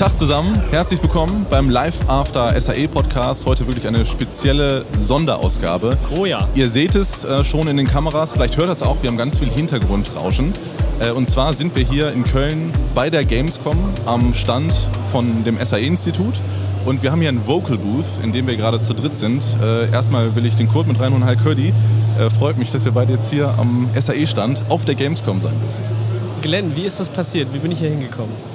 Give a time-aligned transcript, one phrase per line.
[0.00, 3.44] Tag zusammen, herzlich willkommen beim Live After SAE Podcast.
[3.44, 5.90] Heute wirklich eine spezielle Sonderausgabe.
[6.16, 6.48] Oh ja.
[6.54, 9.38] Ihr seht es äh, schon in den Kameras, vielleicht hört das auch, wir haben ganz
[9.38, 10.54] viel Hintergrundrauschen.
[11.00, 13.76] Äh, und zwar sind wir hier in Köln bei der Gamescom
[14.06, 14.72] am Stand
[15.12, 16.40] von dem SAE-Institut.
[16.86, 19.54] Und wir haben hier einen Vocal Booth, in dem wir gerade zu dritt sind.
[19.62, 21.26] Äh, erstmal will ich den Kurt mit reinholen.
[21.26, 21.74] Hi Curdy.
[22.18, 26.40] Äh, freut mich, dass wir beide jetzt hier am SAE-Stand auf der Gamescom sein dürfen.
[26.40, 27.52] Glenn, wie ist das passiert?
[27.52, 28.49] Wie bin ich hier hingekommen?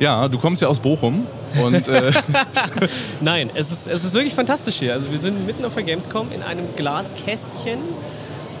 [0.00, 1.26] Ja, du kommst ja aus Bochum.
[1.62, 2.10] Und, äh
[3.20, 4.94] Nein, es ist, es ist wirklich fantastisch hier.
[4.94, 7.78] Also wir sind mitten auf der Gamescom in einem Glaskästchen,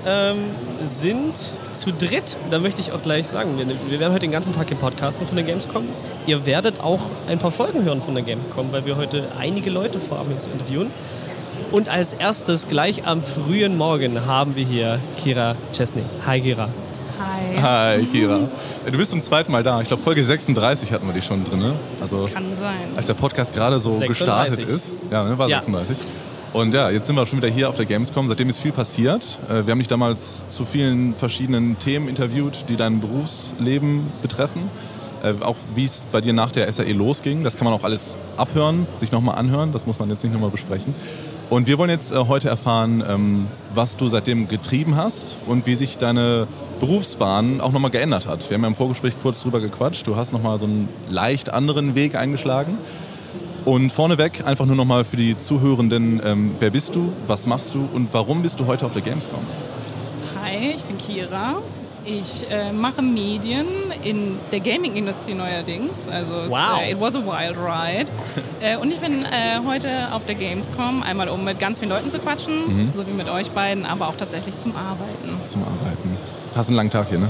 [0.06, 0.36] ähm,
[0.84, 1.34] sind
[1.72, 2.36] zu dritt.
[2.50, 5.26] Da möchte ich auch gleich sagen, wir, wir werden heute den ganzen Tag hier podcasten
[5.26, 5.84] von der Gamescom.
[6.26, 9.98] Ihr werdet auch ein paar Folgen hören von der Gamescom, weil wir heute einige Leute
[9.98, 10.90] vorhaben zu interviewen.
[11.72, 16.02] Und als erstes, gleich am frühen Morgen, haben wir hier Kira Chesney.
[16.26, 16.68] Hi Kira.
[17.20, 17.60] Hi.
[17.98, 18.48] Hi, Kira.
[18.90, 19.80] Du bist zum zweiten Mal da.
[19.82, 21.58] Ich glaube, Folge 36 hatten wir dich schon drin.
[21.58, 21.74] Ne?
[22.00, 22.96] Also, das kann sein.
[22.96, 24.08] Als der Podcast gerade so 36.
[24.08, 24.92] gestartet ist.
[25.10, 25.60] Ja, ne, war Ja.
[25.60, 25.98] 36.
[26.54, 28.26] Und ja, jetzt sind wir schon wieder hier auf der Gamescom.
[28.26, 29.38] Seitdem ist viel passiert.
[29.48, 34.70] Äh, Wir haben dich damals zu vielen verschiedenen Themen interviewt, die dein Berufsleben betreffen.
[35.22, 37.44] Äh, Auch wie es bei dir nach der SAE losging.
[37.44, 39.72] Das kann man auch alles abhören, sich nochmal anhören.
[39.72, 40.94] Das muss man jetzt nicht nochmal besprechen.
[41.50, 45.74] Und wir wollen jetzt äh, heute erfahren, ähm, was du seitdem getrieben hast und wie
[45.74, 46.46] sich deine
[46.78, 48.48] Berufsbahn auch nochmal geändert hat.
[48.48, 50.06] Wir haben ja im Vorgespräch kurz drüber gequatscht.
[50.06, 52.78] Du hast nochmal so einen leicht anderen Weg eingeschlagen.
[53.64, 57.86] Und vorneweg einfach nur nochmal für die Zuhörenden, ähm, wer bist du, was machst du
[57.92, 59.40] und warum bist du heute auf der Gamescom?
[60.40, 61.56] Hi, ich bin Kira.
[62.04, 63.66] Ich äh, mache Medien
[64.02, 65.92] in der Gaming-Industrie neuerdings.
[66.10, 66.80] Also es, Wow.
[66.82, 68.10] äh, it was a wild ride.
[68.60, 72.10] äh, und ich bin äh, heute auf der Gamescom, einmal um mit ganz vielen Leuten
[72.10, 75.40] zu quatschen, so wie mit euch beiden, aber auch tatsächlich zum Arbeiten.
[75.44, 76.16] Zum Arbeiten.
[76.54, 77.28] Hast einen langen Tag hier, ne?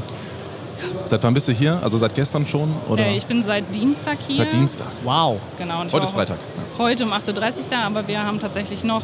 [1.04, 1.78] Seit wann bist du hier?
[1.82, 2.72] Also seit gestern schon?
[2.88, 3.06] Oder?
[3.06, 4.36] Äh, ich bin seit Dienstag hier.
[4.36, 4.86] seit Dienstag.
[5.04, 5.38] Wow.
[5.58, 6.38] Genau, und ich Heute ist Freitag.
[6.56, 6.84] Ja.
[6.84, 9.02] Heute um 8.30 Uhr da, aber wir haben tatsächlich noch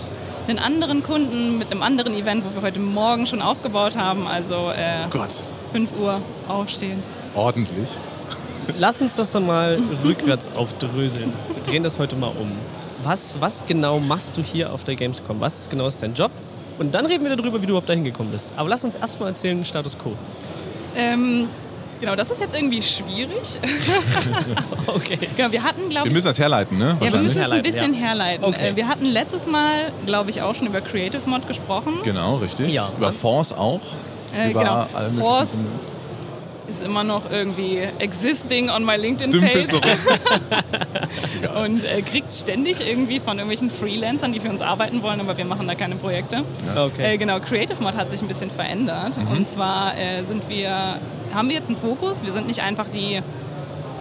[0.48, 4.27] einen anderen Kunden mit einem anderen Event, wo wir heute Morgen schon aufgebaut haben.
[4.27, 5.41] Also äh, Gott,
[5.72, 7.03] 5 Uhr aufstehen.
[7.34, 7.88] ordentlich.
[8.78, 11.32] Lass uns das dann mal rückwärts aufdröseln.
[11.54, 12.50] Wir drehen das heute mal um.
[13.04, 15.41] Was, was genau machst du hier auf der Gamescom?
[15.41, 16.32] Was ist genau ist dein Job?
[16.78, 18.53] Und dann reden wir darüber, wie du überhaupt dahin gekommen bist.
[18.56, 20.12] Aber lass uns erstmal erzählen, Status Quo.
[20.97, 21.49] Ähm,
[22.00, 23.59] genau, das ist jetzt irgendwie schwierig.
[24.88, 25.19] Okay.
[25.37, 26.97] genau, wir hatten, glaube Wir ich, müssen das herleiten, ne?
[26.98, 28.00] ja, wir müssen es ein herleiten, bisschen ja.
[28.00, 28.44] herleiten.
[28.44, 28.71] Okay.
[28.71, 31.94] Äh, wir hatten letztes Mal, glaube ich, auch schon über Creative Mod gesprochen.
[32.03, 32.72] Genau, richtig.
[32.72, 32.88] Ja.
[32.97, 33.81] Über Force auch.
[34.36, 34.86] Äh, genau.
[35.19, 35.64] Force
[36.69, 39.74] ist immer noch irgendwie existing on my LinkedIn-Page
[41.64, 45.44] und äh, kriegt ständig irgendwie von irgendwelchen Freelancern, die für uns arbeiten wollen, aber wir
[45.44, 46.42] machen da keine Projekte.
[46.76, 47.14] Okay.
[47.14, 49.16] Äh, genau, Creative Mod hat sich ein bisschen verändert.
[49.16, 49.28] Mhm.
[49.28, 50.97] Und zwar äh, sind wir,
[51.32, 52.24] haben wir jetzt einen Fokus.
[52.24, 53.20] Wir sind nicht einfach die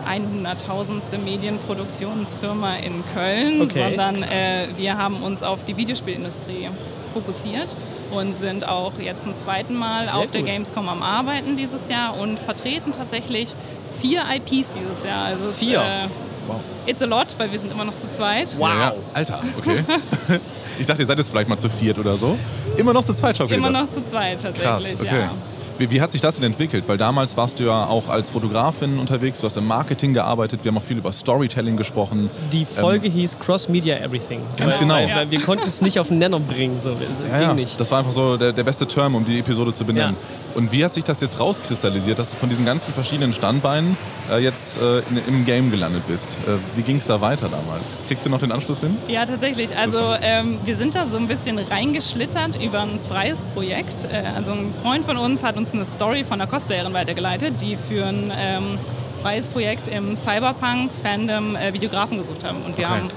[0.08, 1.18] 100.000.
[1.24, 3.84] Medienproduktionsfirma in Köln, Okay.
[3.84, 6.70] sondern äh, wir haben uns auf die Videospielindustrie
[7.14, 7.76] fokussiert
[8.16, 10.50] und sind auch jetzt zum zweiten Mal Sehr auf der gut.
[10.50, 13.54] Gamescom am Arbeiten dieses Jahr und vertreten tatsächlich
[14.02, 15.26] vier IPs dieses Jahr.
[15.26, 15.80] Also es, Vier?
[15.80, 16.08] Äh,
[16.48, 16.62] Wow.
[16.86, 18.56] It's a lot, weil wir sind immer noch zu zweit.
[18.60, 18.70] Wow.
[18.70, 18.94] Ja, ja.
[19.16, 19.84] Alter, okay.
[20.80, 22.38] ich dachte, ihr seid jetzt vielleicht mal zu viert oder so.
[22.78, 23.82] Immer noch zu zweit, schau Immer das.
[23.82, 25.22] noch zu zweit tatsächlich, Krass, okay.
[25.22, 25.32] ja.
[25.78, 26.86] Wie, wie hat sich das denn entwickelt?
[26.88, 30.72] Weil damals warst du ja auch als Fotografin unterwegs, du hast im Marketing gearbeitet, wir
[30.72, 32.30] haben auch viel über Storytelling gesprochen.
[32.52, 34.40] Die Folge hieß Cross Media Everything.
[34.58, 34.96] Ganz weil, genau.
[34.96, 36.80] Weil, weil wir konnten es nicht auf den Nenner bringen.
[36.80, 36.92] So.
[36.92, 37.80] Es, es Ja, ging ja, nicht.
[37.80, 40.16] Das war einfach so der, der beste Term, um die Episode zu benennen.
[40.20, 40.56] Ja.
[40.58, 43.98] Und wie hat sich das jetzt rauskristallisiert, dass du von diesen ganzen verschiedenen Standbeinen
[44.32, 46.38] äh, jetzt äh, in, im Game gelandet bist?
[46.48, 47.98] Äh, wie ging es da weiter damals?
[48.08, 48.98] Kriegst du noch den Anschluss hin?
[49.10, 49.76] Ja, tatsächlich.
[49.76, 54.08] Also ähm, wir sind da so ein bisschen reingeschlittert über ein freies Projekt.
[54.10, 57.76] Äh, also ein Freund von uns hat uns eine Story von einer Cosplayerin weitergeleitet, die
[57.76, 58.78] für ein ähm,
[59.22, 62.58] freies Projekt im Cyberpunk-Fandom äh, Videografen gesucht haben.
[62.64, 62.94] Und wir Okay.
[62.96, 63.10] haben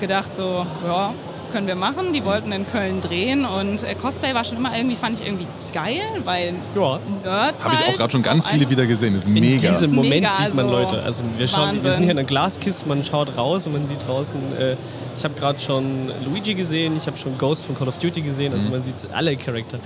[0.00, 1.12] gedacht so, ja,
[1.50, 2.12] können wir machen.
[2.12, 5.46] Die wollten in Köln drehen und äh, Cosplay war schon immer irgendwie, fand ich irgendwie
[5.72, 6.98] geil, weil Ja.
[7.24, 9.14] Nerds Habe ich auch halt gerade schon ganz viele wieder gesehen.
[9.14, 9.70] Ist In mega.
[9.70, 11.02] diesem ist Moment mega, sieht man also Leute.
[11.02, 14.06] Also wir, schauen, wir sind hier in einer Glaskiste, man schaut raus und man sieht
[14.06, 14.76] draußen, äh,
[15.16, 18.52] ich habe gerade schon Luigi gesehen, ich habe schon Ghost von Call of Duty gesehen,
[18.54, 19.78] also man sieht alle Charakter.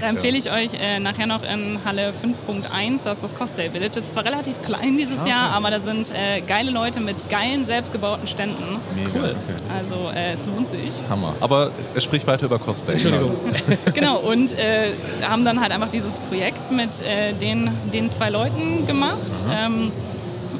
[0.00, 3.92] Da empfehle ich euch äh, nachher noch in Halle 5.1, das ist das Cosplay Village.
[3.96, 7.66] Das ist zwar relativ klein dieses Jahr, aber da sind äh, geile Leute mit geilen,
[7.66, 8.78] selbstgebauten Ständen.
[8.94, 9.10] Mega.
[9.14, 9.34] Cool.
[9.48, 9.62] Okay.
[9.76, 10.92] Also äh, es lohnt sich.
[11.08, 11.34] Hammer.
[11.40, 12.92] Aber er spricht weiter über Cosplay.
[12.94, 13.32] Entschuldigung.
[13.94, 14.92] genau, und äh,
[15.28, 19.44] haben dann halt einfach dieses Projekt mit äh, den, den zwei Leuten gemacht.
[19.52, 19.92] Ähm,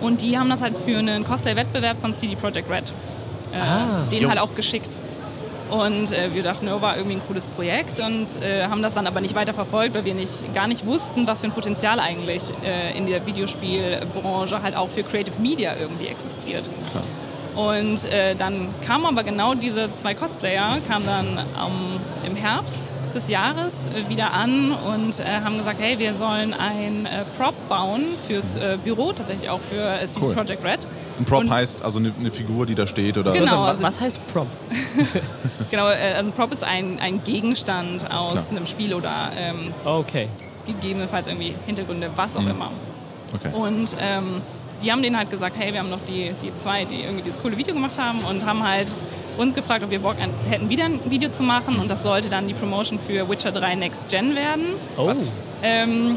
[0.01, 2.93] und die haben das halt für einen Cosplay-Wettbewerb von CD Projekt Red
[3.53, 4.05] äh, Ah.
[4.11, 4.29] denen Jo.
[4.29, 4.97] halt auch geschickt.
[5.71, 9.07] Und äh, wir dachten, ja, war irgendwie ein cooles Projekt und äh, haben das dann
[9.09, 12.43] aber nicht weiter verfolgt, weil wir nicht, gar nicht wussten, was für ein Potenzial eigentlich
[12.65, 16.71] äh, in der Videospielbranche halt auch für Creative Media irgendwie existiert.
[16.93, 17.03] Klar.
[17.57, 22.79] Und äh, dann kamen aber genau diese zwei Cosplayer, kamen dann ähm, im Herbst
[23.15, 27.55] des Jahres äh, wieder an und äh, haben gesagt, hey, wir sollen ein äh, Prop
[27.71, 30.35] bauen fürs äh, Büro, tatsächlich auch für äh, CD Cool.
[30.35, 30.87] Projekt Red.
[31.19, 33.63] Ein Prop Und- heißt also eine, eine Figur, die da steht oder Genau.
[33.63, 34.49] was, also- was heißt Prop?
[35.71, 38.59] Genau, äh, also ein Prop ist ein, ein Gegenstand aus Klar.
[38.59, 40.29] einem Spiel oder ähm, Okay.
[40.67, 42.51] gegebenenfalls irgendwie Hintergründe, was auch Mhm.
[42.51, 42.71] immer.
[43.35, 43.51] Okay.
[43.53, 44.43] Und ähm,
[44.83, 47.41] die haben denen halt gesagt, hey, wir haben noch die, die zwei, die irgendwie dieses
[47.41, 48.93] coole Video gemacht haben und haben halt
[49.37, 50.17] uns gefragt, ob wir Bock
[50.49, 53.75] hätten, wieder ein Video zu machen und das sollte dann die Promotion für Witcher 3
[53.75, 54.65] Next Gen werden.
[54.97, 55.07] Oh.
[55.07, 55.31] Was?
[55.63, 56.17] Ähm,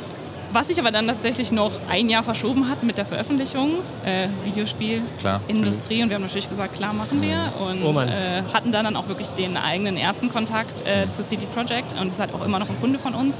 [0.51, 3.73] was sich aber dann tatsächlich noch ein Jahr verschoben hat mit der Veröffentlichung,
[4.03, 8.41] äh, Videospiel, Klar, Industrie und wir haben natürlich gesagt, klar machen wir und Oh äh,
[8.51, 12.19] hatten dann, dann auch wirklich den eigenen ersten Kontakt äh, zu CD Projekt und ist
[12.19, 13.35] halt auch immer noch ein Kunde von uns.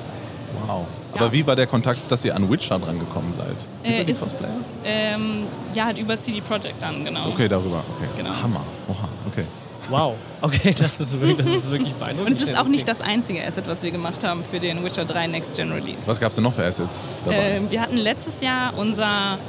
[0.67, 0.85] Wow.
[1.15, 1.21] Ja.
[1.21, 3.55] Aber wie war der Kontakt, dass ihr an Witcher dran gekommen seid?
[3.83, 4.49] Äh, Über die ist- Cosplayer?
[4.85, 5.43] Ähm,
[5.73, 7.27] ja, halt über CD Projekt dann, genau.
[7.29, 7.83] Okay, darüber.
[7.97, 8.09] Okay.
[8.17, 8.29] Genau.
[8.41, 8.63] Hammer.
[8.87, 9.45] Oha, okay.
[9.89, 10.13] Wow.
[10.41, 12.35] Okay, das ist wirklich, das ist wirklich beeindruckend.
[12.35, 15.05] Und es ist auch nicht das einzige Asset, was wir gemacht haben für den Witcher
[15.05, 15.97] 3 Next Gen Release.
[16.05, 17.37] Was gab es denn noch für Assets dabei?
[17.55, 19.39] Ähm, wir hatten letztes Jahr unser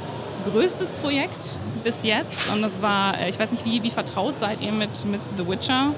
[0.51, 4.61] größtes Projekt bis jetzt und das war, äh, ich weiß nicht, wie, wie vertraut seid
[4.61, 5.93] ihr mit, mit The Witcher?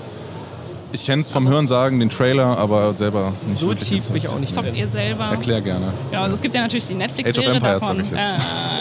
[0.94, 4.38] Ich kenne es vom Hörensagen, den Trailer, aber selber nicht So tief bin ich auch
[4.38, 5.26] nicht Zockt ihr selber?
[5.26, 5.92] Erklär gerne.
[6.12, 8.00] Genau, also es gibt ja natürlich die Age Netflix-Serie of Empires davon.
[8.02, 8.22] ich jetzt.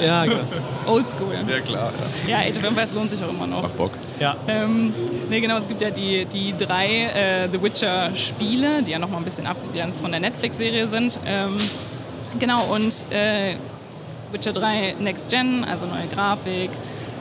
[0.05, 0.37] Ja, genau.
[0.37, 1.35] Äh, Oldschool.
[1.49, 1.93] Ja, klar.
[2.29, 3.63] Ja, Age of Empires lohnt sich auch immer noch.
[3.63, 3.93] Macht Bock.
[4.21, 4.37] Ja.
[4.47, 4.95] Ähm,
[5.31, 9.25] nee, genau, es gibt ja die, die drei äh, The Witcher-Spiele, die ja nochmal ein
[9.25, 11.19] bisschen abgegrenzt von der Netflix-Serie sind.
[11.27, 11.57] Ähm,
[12.39, 13.55] genau, und äh,
[14.33, 16.71] Witcher 3 Next Gen, also neue Grafik,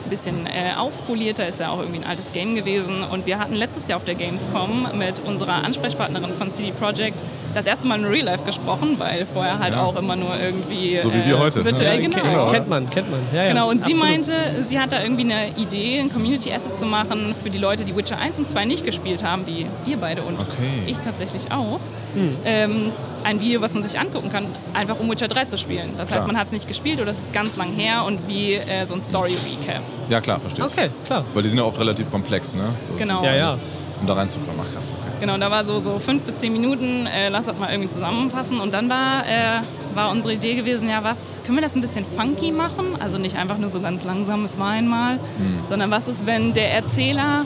[0.04, 3.02] ein bisschen äh, aufpolierter, ist ja auch irgendwie ein altes Game gewesen.
[3.02, 7.18] Und wir hatten letztes Jahr auf der Gamescom mit unserer Ansprechpartnerin von CD Projekt
[7.54, 9.82] das erste Mal in Real Life gesprochen, weil vorher halt Ja.
[9.82, 12.08] auch immer nur irgendwie So wie wir heute, virtuell, ne?
[12.08, 12.22] genau.
[12.22, 12.50] Genau.
[12.50, 13.20] Kennt man, kennt man.
[13.32, 14.00] Ja, ja, Genau, und sie absolut.
[14.04, 14.32] meinte,
[14.68, 17.94] sie hat da irgendwie eine Idee, ein Community Asset zu machen für die Leute, die
[17.96, 20.82] Witcher 1 und 2 nicht gespielt haben, wie ihr beide und Okay.
[20.86, 21.80] ich tatsächlich auch.
[22.14, 22.36] Hm.
[22.44, 22.92] Ähm,
[23.24, 24.44] ein Video, was man sich angucken kann,
[24.74, 25.90] einfach um Witcher 3 zu spielen.
[25.96, 26.20] Das Klar.
[26.20, 28.84] heißt, man hat es nicht gespielt oder es ist ganz lang her und wie äh,
[28.86, 29.80] so ein Story-Recap.
[30.08, 30.72] Ja, klar, verstehe ich.
[30.72, 31.24] Okay, klar.
[31.32, 32.64] Weil die sind ja oft relativ komplex, ne?
[32.86, 33.22] So, Genau.
[33.24, 33.58] Ja, ja.
[34.02, 34.60] Um da reinzukommen.
[34.60, 34.96] Ach, krass.
[35.00, 35.16] Okay.
[35.20, 38.60] Genau, da war so, so fünf bis zehn Minuten, äh, lass das mal irgendwie zusammenfassen.
[38.60, 39.62] Und dann war, äh,
[39.94, 42.96] war unsere Idee gewesen, ja, was können wir das ein bisschen funky machen?
[43.00, 45.20] Also nicht einfach nur so ganz langsam, es war einmal,
[45.68, 47.44] sondern was ist, wenn der Erzähler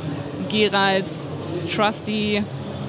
[0.49, 1.29] Geralds
[1.69, 2.43] Trusty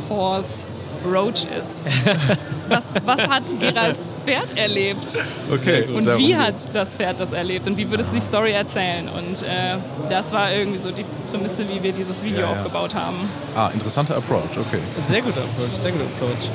[0.10, 0.64] Horse
[1.06, 1.84] Roach ist?
[2.70, 5.06] was, was hat Geralds Pferd erlebt?
[5.52, 6.40] Okay, Und darum wie geht's.
[6.68, 7.68] hat das Pferd das erlebt?
[7.68, 9.08] Und wie würde es die Story erzählen?
[9.10, 9.78] Und äh,
[10.10, 12.52] das war irgendwie so die Prämisse, wie wir dieses Video Ja, ja.
[12.54, 13.18] aufgebaut haben.
[13.56, 14.80] Ah, interessanter Approach, okay.
[15.08, 16.50] Sehr guter Approach, sehr guter Approach.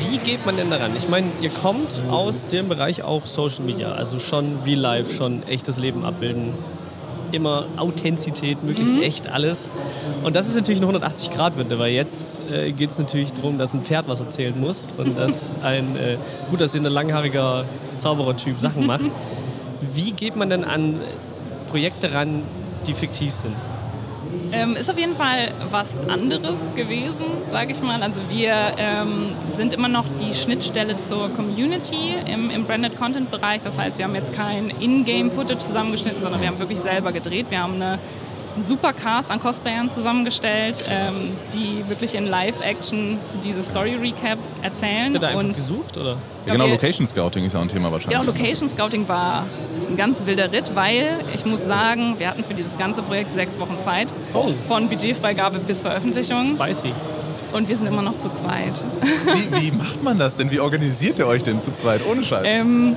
[0.00, 0.92] Wie geht man denn daran?
[0.96, 5.42] Ich meine, ihr kommt aus dem Bereich auch Social Media, also schon Real Life, schon
[5.48, 6.52] echtes Leben abbilden.
[7.32, 9.02] Immer Authentizität, möglichst Mhm.
[9.02, 9.70] echt alles.
[10.22, 13.82] Und das ist natürlich eine 180-Grad-Wende, weil jetzt äh, geht es natürlich darum, dass ein
[13.82, 16.16] Pferd was erzählen muss und dass ein äh,
[16.50, 17.64] gut aussehender, langhaariger
[17.98, 19.04] Zauberer-Typ Sachen macht.
[19.94, 21.00] Wie geht man denn an
[21.70, 22.42] Projekte ran,
[22.86, 23.54] die fiktiv sind?
[24.52, 28.02] Ähm, ist auf jeden Fall was anderes gewesen, sage ich mal.
[28.02, 33.60] Also wir ähm, sind immer noch die Schnittstelle zur Community im, im Branded Content Bereich.
[33.62, 37.46] Das heißt, wir haben jetzt kein In-Game-Footage zusammengeschnitten, sondern wir haben wirklich selber gedreht.
[37.50, 37.98] Wir haben eine,
[38.58, 41.14] einen super Cast an Cosplayern zusammengestellt, ähm,
[41.54, 45.04] die wirklich in Live-Action diese Story-Recap erzählen.
[45.04, 45.96] Habt ihr da einfach Und gesucht?
[45.96, 46.16] Oder?
[46.44, 48.18] Ja, genau, Location Scouting ist ja auch ein Thema wahrscheinlich.
[48.18, 49.46] Genau, Location Scouting war
[49.88, 53.58] ein ganz wilder Ritt, weil ich muss sagen, wir hatten für dieses ganze Projekt sechs
[53.60, 54.12] Wochen Zeit.
[54.34, 54.48] Oh.
[54.66, 56.56] Von Budgetfreigabe bis Veröffentlichung.
[56.56, 56.92] Spicy.
[57.52, 58.82] Und wir sind immer noch zu zweit.
[59.34, 60.50] Wie, wie macht man das denn?
[60.50, 62.02] Wie organisiert ihr euch denn zu zweit?
[62.10, 62.42] Ohne Scheiß.
[62.44, 62.96] Ähm,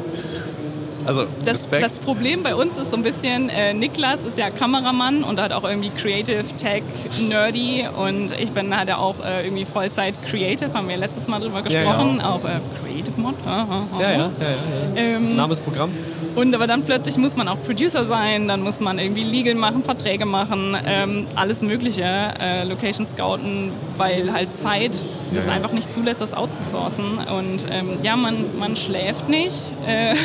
[1.05, 5.23] also, das, das Problem bei uns ist so ein bisschen, äh, Niklas ist ja Kameramann
[5.23, 6.83] und hat auch irgendwie Creative, Tech,
[7.27, 11.39] Nerdy und ich bin halt ja auch äh, irgendwie Vollzeit Creative, haben wir letztes Mal
[11.39, 11.83] drüber Ja, ja.
[11.83, 13.35] gesprochen, auch äh, Creative Mod.
[13.45, 13.67] Ja,
[13.99, 13.99] ja.
[13.99, 15.01] ja, ja, ja.
[15.15, 15.91] Ähm, Name ist Programm.
[16.35, 19.83] Und aber dann plötzlich muss man auch Producer sein, dann muss man irgendwie Legal machen,
[19.83, 24.95] Verträge machen, ähm, alles Mögliche, äh, Location scouten, weil halt Zeit
[25.33, 25.57] das Ja, ja.
[25.57, 27.17] einfach nicht zulässt, das outzusourcen.
[27.37, 30.15] Und ähm, ja, man, man schläft nicht, äh,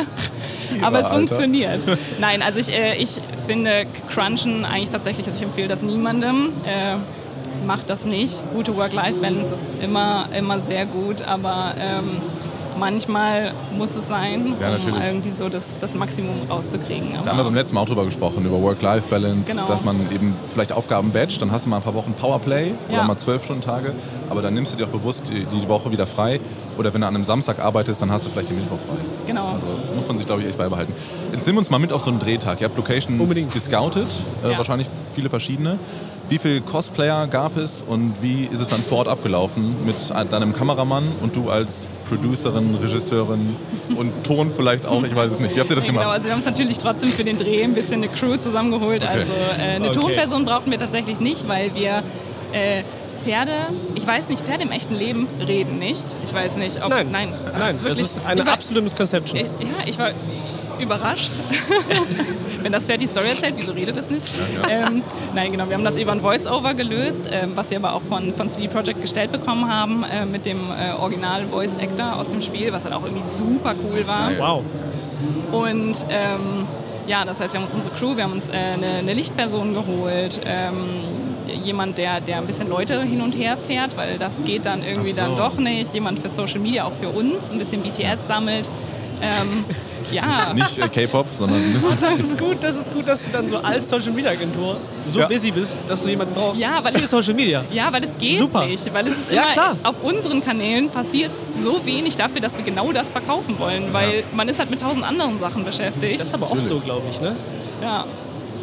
[0.82, 1.16] aber es Alter.
[1.16, 1.86] funktioniert.
[2.20, 6.52] Nein, also ich, äh, ich finde Crunchen eigentlich tatsächlich, also ich empfehle das niemandem.
[6.64, 6.96] Äh,
[7.66, 8.42] macht das nicht.
[8.52, 12.22] Gute Work-Life-Balance ist immer, immer sehr gut, aber ähm,
[12.78, 17.08] manchmal muss es sein, Ja, um irgendwie so das, das Maximum rauszukriegen.
[17.24, 19.66] Da haben wir beim letzten Mal auch drüber gesprochen, über Work-Life-Balance, Genau.
[19.66, 22.98] dass man eben vielleicht Aufgaben batcht, dann hast du mal ein paar Wochen Powerplay oder
[22.98, 23.04] Ja.
[23.04, 23.92] mal zwölf Stunden Tage,
[24.30, 26.40] aber dann nimmst du dir auch bewusst die, die Woche wieder frei.
[26.78, 28.96] Oder wenn du an einem Samstag arbeitest, dann hast du vielleicht den Mittwoch frei.
[29.26, 29.46] Genau.
[29.54, 30.92] Also muss man sich, glaube ich, echt beibehalten.
[31.32, 32.60] Jetzt nimm uns mal mit auf so einen Drehtag.
[32.60, 33.50] Ihr habt Locations Unbedingt.
[33.52, 34.08] gescoutet,
[34.44, 34.58] äh, Ja.
[34.58, 35.78] wahrscheinlich viele verschiedene.
[36.28, 40.52] Wie viele Cosplayer gab es und wie ist es dann vor Ort abgelaufen mit deinem
[40.52, 43.54] Kameramann und du als Producerin, Regisseurin
[43.96, 45.04] und Ton vielleicht auch?
[45.04, 45.54] Ich weiß es nicht.
[45.54, 46.14] Wie habt ihr das Genau, gemacht?
[46.14, 49.04] also wir haben uns natürlich trotzdem für den Dreh ein bisschen eine Crew zusammengeholt.
[49.04, 49.20] Okay.
[49.20, 50.00] Also äh, eine Okay.
[50.00, 52.02] Tonperson brauchten wir tatsächlich nicht, weil wir
[52.52, 52.82] äh,
[53.22, 53.52] Pferde,
[53.94, 56.04] ich weiß nicht, Pferde im echten Leben reden nicht.
[56.24, 56.90] Ich weiß nicht, ob.
[56.90, 59.38] Nein, nein, das nein, ist wirklich, das ist eine war, absolute Misconception.
[59.38, 60.10] äh, Ja, ich war
[60.80, 61.30] überrascht.
[62.66, 64.26] Wenn das Pferd die Story erzählt, wieso redet es nicht?
[64.68, 65.04] Ähm,
[65.36, 68.34] nein, genau, wir haben das über ein Voice-Over gelöst, ähm, was wir aber auch von,
[68.34, 72.82] von CD Projekt gestellt bekommen haben, äh, mit dem äh, Original-Voice-Actor aus dem Spiel, was
[72.82, 74.32] halt auch irgendwie super cool war.
[74.36, 74.64] Wow.
[75.52, 76.66] Und ähm,
[77.06, 79.72] ja, das heißt, wir haben uns unsere Crew, wir haben uns äh, eine, eine Lichtperson
[79.72, 80.74] geholt, ähm,
[81.62, 85.12] jemand, der, der ein bisschen Leute hin und her fährt, weil das geht dann irgendwie
[85.12, 85.20] so.
[85.20, 85.94] dann doch nicht.
[85.94, 88.68] Jemand für Social Media, auch für uns, ein bisschen BTS sammelt.
[89.22, 89.64] Ähm,
[90.12, 90.52] ja.
[90.54, 91.60] Nicht äh, K-Pop, sondern
[92.00, 95.20] Das ist gut, das ist gut, dass du dann so als Social Media Agentur so
[95.20, 95.26] Ja.
[95.28, 97.64] busy bist, dass du jemanden brauchst Ja, weil für Social Media.
[97.72, 98.66] Ja, weil es geht Super.
[98.66, 98.92] nicht.
[98.92, 99.76] Weil es ist Ja, immer klar.
[99.82, 101.30] auf unseren Kanälen passiert
[101.62, 103.92] so wenig dafür, dass wir genau das verkaufen wollen.
[103.92, 106.20] Weil man ist halt mit tausend anderen Sachen beschäftigt.
[106.20, 106.78] Das ist aber oft Natürlich.
[106.78, 107.36] so, glaube ich, ne?
[107.82, 108.04] ja,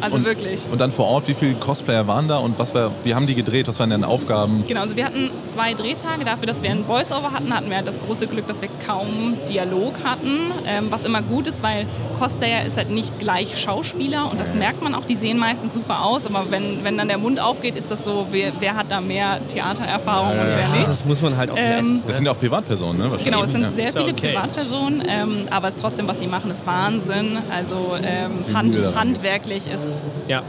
[0.04, 0.60] also und, wirklich.
[0.70, 3.34] Und dann vor Ort, wie viele Cosplayer waren da und was war, wie haben die
[3.34, 3.68] gedreht?
[3.68, 4.64] Was waren deren Aufgaben?
[4.66, 6.24] Genau, also wir hatten zwei Drehtage.
[6.24, 9.36] Dafür, dass wir ein Voice-Over hatten, hatten wir halt das große Glück, dass wir kaum
[9.48, 10.52] Dialog hatten.
[10.66, 11.86] Ähm, was immer gut ist, weil
[12.18, 15.04] Cosplayer ist halt nicht gleich Schauspieler und das merkt man auch.
[15.04, 18.26] Die sehen meistens super aus, aber wenn, wenn dann der Mund aufgeht, ist das so,
[18.30, 20.88] wer, wer hat da mehr Theatererfahrung und wer nicht.
[20.88, 22.02] das muss man halt auch Ähm.
[22.06, 23.04] Das sind ja auch Privatpersonen, ne?
[23.04, 23.24] Wahrscheinlich.
[23.24, 23.70] Genau, es sind ja.
[23.70, 24.28] sehr ja viele okay.
[24.28, 27.38] Privatpersonen, ähm, aber es ist trotzdem, was sie machen, ist Wahnsinn.
[27.54, 29.84] Also ähm, Hand, handwerklich ist
[30.28, 30.42] Ja.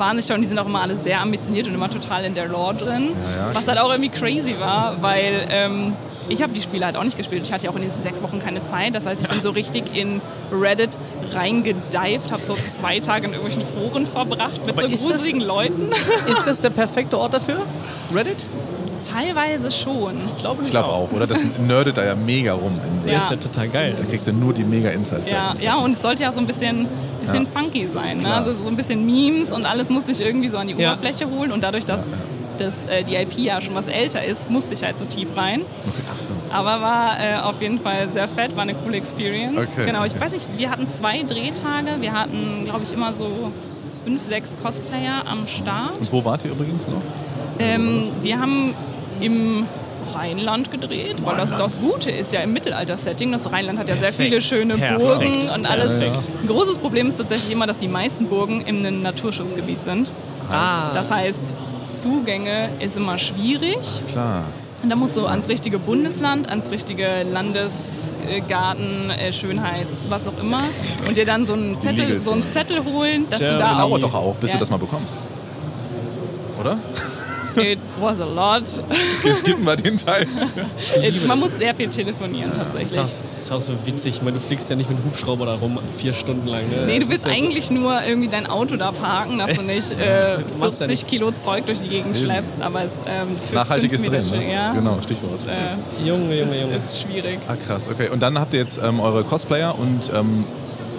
[0.00, 2.48] Wahnsinnig toll und die sind auch immer alle sehr ambitioniert und immer total in der
[2.48, 3.10] Lore drin.
[3.36, 5.92] Ja, ja, was halt auch irgendwie crazy war, weil ähm,
[6.28, 7.42] ich habe die Spiele halt auch nicht gespielt.
[7.44, 8.94] Ich hatte ja auch in diesen sechs Wochen keine Zeit.
[8.94, 10.20] Das heißt, ich bin so richtig in
[10.52, 10.96] Reddit
[11.32, 15.40] reingedived, habe so zwei Tage in irgendwelchen Foren verbracht mit Aber so ist das- gruseligen
[15.40, 15.90] Leuten.
[16.30, 17.60] Ist das der perfekte Ort dafür?
[18.14, 18.44] Reddit?
[19.02, 20.14] Teilweise schon.
[20.26, 21.26] Ich glaube Ich glaube auch, oder?
[21.26, 22.78] Das nerdet da ja mega rum.
[23.04, 23.18] Der Ja.
[23.20, 23.94] ist ja total geil.
[23.98, 25.26] Da kriegst du nur die mega Insight.
[25.28, 26.86] Ja, ja, und es sollte ja so ein bisschen,
[27.20, 28.18] bisschen funky sein.
[28.18, 28.32] Ne?
[28.34, 30.92] Also so ein bisschen Memes und alles musste ich irgendwie so an die Ja.
[30.92, 31.52] Oberfläche holen.
[31.52, 32.06] Und dadurch, dass,
[32.58, 35.62] dass äh, die IP ja schon was älter ist, musste ich halt so tief rein.
[36.52, 39.56] Aber war äh, auf jeden Fall sehr fett, war eine coole Experience.
[39.56, 40.24] Okay, genau, ich okay.
[40.24, 42.00] weiß nicht, wir hatten zwei Drehtage.
[42.00, 43.52] Wir hatten, glaube ich, immer so
[44.04, 45.98] fünf, sechs Cosplayer am Start.
[45.98, 47.00] Und wo wart ihr übrigens noch?
[47.58, 48.74] Ähm, wir haben
[49.20, 49.66] im
[50.14, 53.32] Rheinland gedreht, weil das, das Gute ist ja im Mittelalter-Setting.
[53.32, 54.28] Das Rheinland hat ja sehr Perfekt.
[54.28, 55.00] viele schöne Perfekt.
[55.00, 55.98] Burgen und alles.
[55.98, 56.18] Perfekt.
[56.42, 60.12] Ein großes Problem ist tatsächlich immer, dass die meisten Burgen in einem Naturschutzgebiet sind.
[60.50, 60.90] Ah.
[60.94, 61.40] Das heißt,
[61.88, 63.78] Zugänge ist immer schwierig.
[64.08, 64.44] Klar.
[64.82, 70.60] Und da musst du ans richtige Bundesland, ans richtige Landesgarten, äh, Schönheits, was auch immer.
[71.06, 72.48] Und dir dann so einen Zettel, so einen.
[72.48, 73.88] Zettel holen, dass Tja, du das da Das auch...
[73.88, 74.56] dauert doch auch, bis Ja.
[74.56, 75.18] du das mal bekommst.
[76.58, 76.78] Oder?
[77.62, 78.62] It was a lot.
[79.20, 80.26] Okay, skippen wir den Teil.
[81.02, 82.90] It, man muss sehr viel telefonieren tatsächlich.
[82.90, 84.16] ist, auch, das ist auch so witzig.
[84.16, 86.62] Ich meine, du fliegst ja nicht mit einem Hubschrauber da rum, vier Stunden lang.
[86.70, 86.86] Ne?
[86.86, 89.92] Nee, du willst ja so- eigentlich nur irgendwie dein Auto da parken, dass du nicht
[90.00, 91.08] äh, machst ja 40 nicht.
[91.08, 94.52] Kilo Zeug durch die Gegend schleppst, aber es ähm, für Nachhaltiges fünf Meter Drehen, ne?
[94.52, 95.40] ja, Genau, Stichwort.
[95.46, 96.76] äh, Junge, Junge, Junge.
[96.76, 97.38] ist schwierig.
[97.48, 98.08] Ah, krass, okay.
[98.08, 100.44] Und dann habt ihr jetzt ähm, eure Cosplayer und ähm,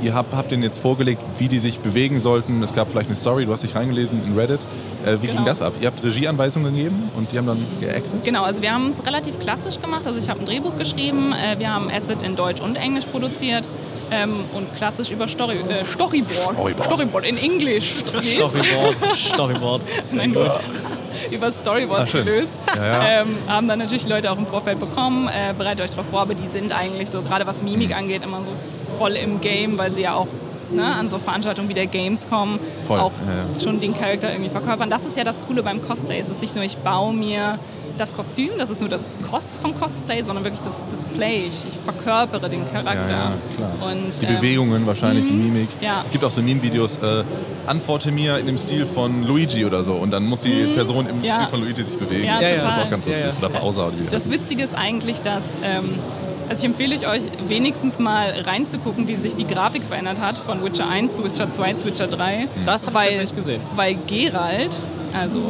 [0.01, 2.61] ihr habt, habt denen jetzt vorgelegt, wie die sich bewegen sollten.
[2.63, 4.61] Es gab vielleicht eine Story, du hast dich reingelesen in Reddit.
[5.05, 5.45] Äh, wie ging Genau.
[5.45, 5.73] das ab?
[5.81, 8.23] Ihr habt Regieanweisungen gegeben und die haben dann geactet?
[8.23, 10.01] Genau, also wir haben es relativ klassisch gemacht.
[10.05, 13.67] Also ich habe ein Drehbuch geschrieben, äh, wir haben Asset in Deutsch und Englisch produziert
[14.11, 16.53] ähm, und klassisch über Story, äh, Storyboard.
[16.55, 16.83] Storyboard.
[16.85, 18.03] Storyboard in Englisch.
[18.03, 19.81] Storyboard, Storyboard.
[20.11, 20.49] Nein, gut.
[21.31, 22.25] über Storyboard schön.
[22.25, 22.49] gelöst.
[22.75, 23.21] Ja, ja.
[23.21, 25.27] Ähm, haben dann natürlich die Leute auch im Vorfeld bekommen.
[25.29, 28.39] Äh, bereitet euch darauf vor, aber die sind eigentlich so, gerade was Mimik angeht, immer
[28.39, 28.51] so
[29.01, 30.27] voll im Game, weil sie ja auch
[30.71, 33.59] ne, an so Veranstaltungen wie der Gamescom Voll, auch ja, ja.
[33.63, 34.89] schon den Charakter irgendwie verkörpern.
[34.89, 36.19] Das ist ja das Coole beim Cosplay.
[36.19, 37.57] Es ist nicht nur, ich baue mir
[37.97, 41.47] das Kostüm, das ist nur das Cos vom Cosplay, sondern wirklich das Display.
[41.47, 43.13] Ich, ich verkörpere den Charakter.
[43.13, 43.91] Ja, ja, klar.
[43.91, 45.67] Und, Die ähm, Bewegungen wahrscheinlich, die Mimik.
[45.81, 46.01] ja.
[46.05, 47.23] Es gibt auch so Meme-Videos, äh,
[47.67, 49.93] antworte mir in dem Stil von Luigi oder so.
[49.95, 51.23] Und dann muss die Person im Mhm.
[51.25, 51.33] Ja.
[51.35, 52.25] Stil von Luigi sich bewegen.
[52.25, 52.55] Ja, Ja, ja.
[52.59, 53.25] Das ist auch ganz lustig.
[53.25, 53.33] ja.
[53.37, 54.07] Oder Bowser oder wie.
[54.09, 55.93] Das Witzige ist eigentlich, dass, ähm,
[56.51, 60.61] also ich empfehle ich euch wenigstens mal reinzugucken, wie sich die Grafik verändert hat von
[60.65, 62.49] Witcher 1 zu Witcher 2 zu Witcher 3.
[62.65, 63.61] Das hab ich tatsächlich gesehen.
[63.77, 64.77] Weil Geralt,
[65.17, 65.41] also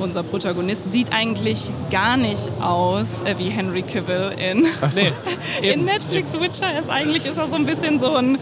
[0.00, 5.12] unser Protagonist, sieht eigentlich gar nicht aus äh, wie Henry Cavill in, Nee,
[5.72, 6.66] in Netflix Witcher.
[6.74, 8.34] Er Ist, eigentlich ist er so ein bisschen so ein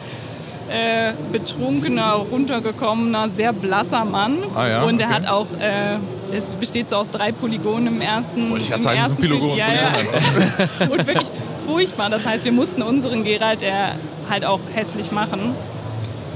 [0.70, 4.38] äh, betrunkener, runtergekommener, sehr blasser Mann.
[4.54, 5.14] Ah ja, Und er okay.
[5.16, 5.98] hat auch, äh,
[6.36, 8.50] es besteht so aus drei Polygonen im ersten.
[8.50, 10.86] Wollte ich gerade sagen, ersten Polygon- ja, ja.
[10.90, 11.28] Und wirklich
[11.66, 12.10] furchtbar.
[12.10, 13.96] Das heißt, wir mussten unseren Geralt der
[14.28, 15.54] halt auch hässlich machen.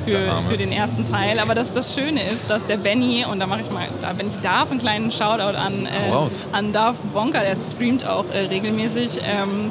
[0.06, 1.38] Für, für den ersten Teil.
[1.38, 4.28] Aber das, das Schöne ist, dass der Benny, und da mache ich mal, da wenn
[4.28, 6.10] ich darf, einen kleinen Shoutout an, äh,
[6.52, 9.20] an Darth Bonker, der streamt auch äh, regelmäßig.
[9.22, 9.70] Ähm,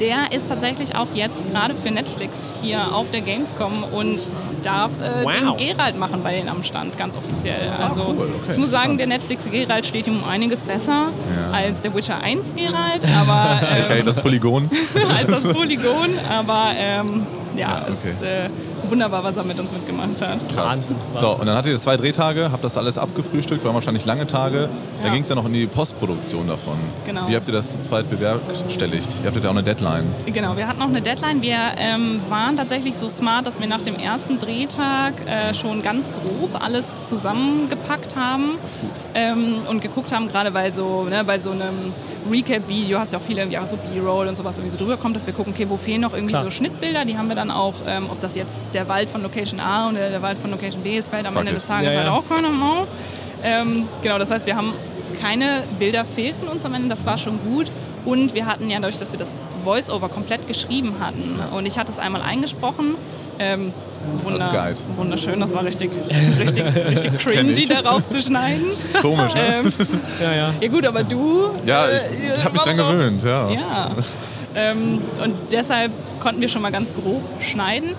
[0.00, 4.26] der ist tatsächlich auch jetzt gerade für Netflix hier auf der Gamescom und
[4.62, 5.56] darf äh, Wow.
[5.56, 7.70] den Geralt machen bei denen am Stand, ganz offiziell.
[7.78, 11.08] Also Ah, cool, okay, ich muss sagen, der Netflix Geralt steht ihm um einiges besser
[11.36, 11.50] Ja.
[11.52, 14.70] als der Witcher 1 Geralt, aber ähm, Okay, das Polygon.
[15.16, 17.26] als das Polygon, aber ähm,
[17.56, 18.10] ja, Ja, es okay.
[18.10, 18.48] ist äh,
[18.90, 20.48] wunderbar, was er mit uns mitgemacht hat.
[20.48, 20.56] Krass.
[20.56, 24.26] Wahnsinn, So, und dann hattet ihr zwei Drehtage, habt das alles abgefrühstückt, waren wahrscheinlich lange
[24.26, 24.68] Tage.
[25.00, 25.12] Da Ja.
[25.14, 26.76] ging es ja noch in die Postproduktion davon.
[27.06, 27.28] Genau.
[27.28, 29.08] Wie habt ihr das zu zweit bewerkstelligt?
[29.22, 30.04] Ihr hattet ja auch eine Deadline.
[30.26, 31.42] Genau, wir hatten noch eine Deadline.
[31.42, 36.06] Wir ähm, waren tatsächlich so smart, dass wir nach dem ersten Drehtag äh, schon ganz
[36.10, 38.90] grob alles zusammengepackt haben Das ist gut.
[39.14, 41.92] ähm, und geguckt haben, gerade weil so, ne, bei so einem
[42.30, 45.16] Recap-Video hast du auch viele irgendwie auch so B-Roll und sowas irgendwie so drüber kommt,
[45.16, 46.44] dass wir gucken, okay, wo fehlen noch irgendwie Klar.
[46.44, 49.60] so Schnittbilder, die haben wir dann auch, ähm, ob das jetzt der Wald von Location
[49.60, 51.58] A oder der Wald von Location B ist, fällt am Fuck Ende it.
[51.58, 52.12] des Tages Ja, halt ja.
[52.12, 52.86] auch keinem auf.
[53.42, 54.74] Ähm, genau, das heißt, wir haben
[55.20, 57.70] keine Bilder fehlten uns am Ende, das war schon gut.
[58.04, 61.92] Und wir hatten ja dadurch, dass wir das Voice-Over komplett geschrieben hatten und ich hatte
[61.92, 62.94] es einmal eingesprochen.
[63.38, 63.72] Ähm,
[64.22, 65.90] wunder, wunderschön, das war richtig,
[66.38, 68.66] richtig, richtig cringy, darauf zu schneiden.
[68.88, 69.40] Ist komisch, ne?
[69.64, 69.72] Ähm,
[70.22, 70.54] Ja, ja.
[70.60, 71.50] ja gut, aber du...
[71.64, 73.50] Ja, äh, ich, ich habe mich dran gewöhnt, ja.
[73.50, 73.90] Ja.
[74.54, 77.90] Ähm, und deshalb konnten wir schon mal ganz grob schneiden.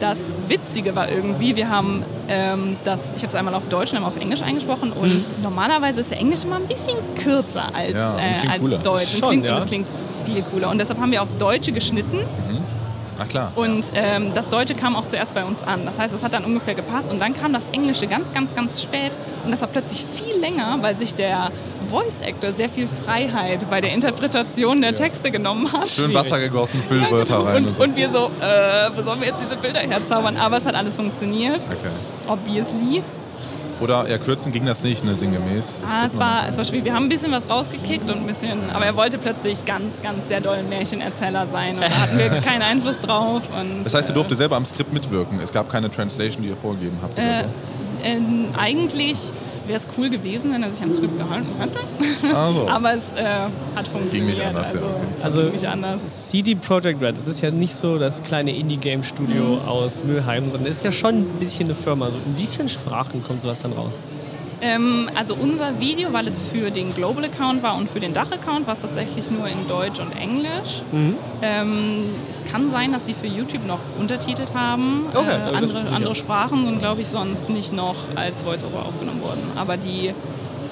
[0.00, 3.96] Das Witzige war irgendwie, wir haben ähm, das, ich habe es einmal auf Deutsch und
[3.96, 8.12] einmal auf Englisch eingesprochen und normalerweise ist der Englisch immer ein bisschen kürzer als, Ja,
[8.12, 8.78] und äh, als cooler.
[8.78, 9.14] Deutsch.
[9.14, 9.52] Und, Schon, klingt, ja.
[9.54, 9.88] und es klingt
[10.24, 10.70] viel cooler.
[10.70, 12.20] Und deshalb haben wir aufs Deutsche geschnitten
[13.18, 13.50] Na klar.
[13.56, 15.80] und ähm, das Deutsche kam auch zuerst bei uns an.
[15.84, 18.80] Das heißt, es hat dann ungefähr gepasst und dann kam das Englische ganz, ganz, ganz
[18.80, 19.10] spät
[19.44, 21.50] und das war plötzlich viel länger, weil sich der
[21.90, 25.88] Voice Actor sehr viel Freiheit bei der Interpretation der Texte genommen hat.
[25.88, 27.82] Schön Wasser gegossen, Füllwörter rein und, Und, so.
[27.84, 30.36] und wir so, äh, wo sollen wir jetzt diese Bilder herzaubern?
[30.36, 31.90] Aber es hat alles funktioniert, okay.
[32.28, 33.02] obviously.
[33.80, 35.78] Oder ja, kürzen ging das nicht, ne, sinngemäß.
[35.80, 36.84] Das Ah, es, war, es war schwierig.
[36.86, 40.26] Wir haben ein bisschen was rausgekickt und ein bisschen, aber er wollte plötzlich ganz, ganz
[40.26, 43.42] sehr doll ein Märchenerzähler sein und da hatten wir keinen Einfluss drauf.
[43.58, 45.38] Und, Das heißt, ihr durfte selber am Skript mitwirken.
[45.40, 47.50] Es gab keine Translation, die ihr vorgegeben habt oder Äh, so.
[48.02, 49.32] Ähm, eigentlich
[49.66, 51.78] wäre es cool gewesen, wenn er sich ans Skript gehalten hätte.
[52.34, 52.68] Also.
[52.68, 53.24] Aber es äh,
[53.76, 54.38] hat funktioniert.
[54.38, 55.22] nicht anders, ja, also, okay.
[55.22, 56.28] Also- ging nicht anders.
[56.30, 60.84] CD Projekt Red, das ist ja nicht so das kleine Indie-Game-Studio aus Mülheim, sondern ist
[60.84, 62.10] ja schon ein bisschen eine Firma.
[62.10, 64.00] So, in wie vielen Sprachen kommt sowas dann raus?
[64.60, 68.66] Ähm, also unser Video, weil es für den Global Account war und für den Dach-Account,
[68.66, 70.82] war es tatsächlich nur in Deutsch und Englisch.
[70.92, 71.14] Mhm.
[71.42, 75.06] Ähm, es kann sein, dass sie für YouTube noch untertitelt haben.
[75.14, 79.42] Okay, äh, andere, andere Sprachen sind, glaube ich, sonst nicht noch als Voice-Over aufgenommen worden.
[79.56, 80.12] Aber die,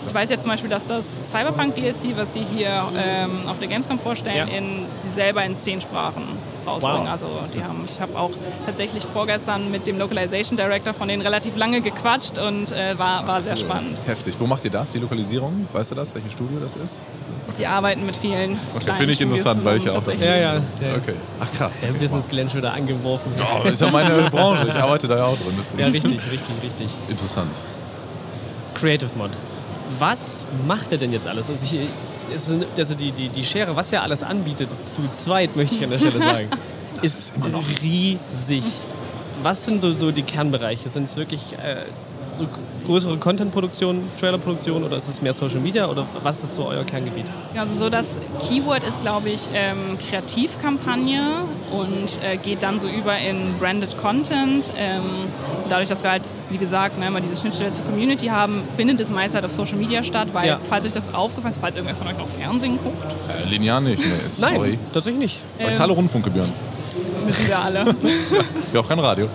[0.07, 3.69] ich weiß jetzt zum Beispiel, dass das Cyberpunk DLC, was sie hier ähm, auf der
[3.69, 4.57] Gamescom vorstellen, Ja.
[4.57, 6.25] in, sie selber in zehn Sprachen
[6.67, 7.03] rausbringen.
[7.05, 7.09] Wow.
[7.11, 8.31] Also die haben, ich habe auch
[8.65, 13.43] tatsächlich vorgestern mit dem Localization Director von denen relativ lange gequatscht und äh, war, war
[13.43, 13.99] sehr spannend.
[14.07, 14.35] Heftig.
[14.39, 15.69] Wo macht ihr das, die Lokalisierung?
[15.73, 17.05] Weißt du das, welches Studio das ist?
[17.59, 20.55] Die arbeiten mit vielen Okay, finde ich interessant, weil ich ja auch das- Ja, ja.
[20.55, 20.95] ja.
[20.97, 21.15] Okay.
[21.41, 21.81] Ach krass.
[21.81, 23.33] Der Okay, Business Glenn schon wieder angeworfen.
[23.37, 23.47] wow.
[23.61, 24.67] Oh, das ist ja meine Branche.
[24.69, 25.55] Ich arbeite da ja auch drin.
[25.59, 26.89] Deswegen Ja, richtig, richtig, richtig.
[27.09, 27.51] Interessant.
[28.75, 29.31] Creative Mod.
[29.99, 31.49] Was macht er denn jetzt alles?
[31.49, 31.81] Also, ich,
[32.35, 35.91] ist, also die, die, die Schere, was er alles anbietet, zu zweit, möchte ich an
[35.91, 36.49] der Stelle sagen,
[37.03, 37.35] ist,
[37.83, 38.65] riesig.
[39.43, 40.89] Was sind so, so die Kernbereiche?
[40.89, 41.85] Sind es wirklich äh,
[42.35, 42.47] so
[42.87, 47.27] größere Content-Produktion, Trailer-Produktion oder ist es mehr Social Media oder was ist so euer Kerngebiet?
[47.57, 51.23] Also so das Keyword ist, glaube ich, ähm, Kreativkampagne
[51.73, 54.73] und äh, geht dann so über in Branded Content.
[54.79, 55.03] Ähm,
[55.69, 59.11] dadurch, dass wir halt, wie gesagt, ne, immer diese Schnittstelle zur Community haben, findet es
[59.11, 60.61] meist halt auf Social Media statt, weil, Ja.
[60.69, 62.97] falls euch das aufgefallen ist, falls irgendwer von euch noch Fernsehen guckt,
[63.29, 63.99] Äh, linear nicht.
[63.99, 64.71] Nee, sorry.
[64.71, 65.39] Nein, tatsächlich nicht.
[65.59, 66.53] Aber ich zahle Rundfunkgebühren.
[67.27, 67.85] müssen wir alle.
[68.73, 69.29] Ich auch kein Radio.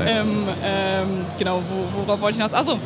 [0.00, 0.26] ähm,
[0.64, 1.06] ähm,
[1.38, 2.52] genau, wo, worauf wollte ich hinaus?
[2.52, 2.78] Achso,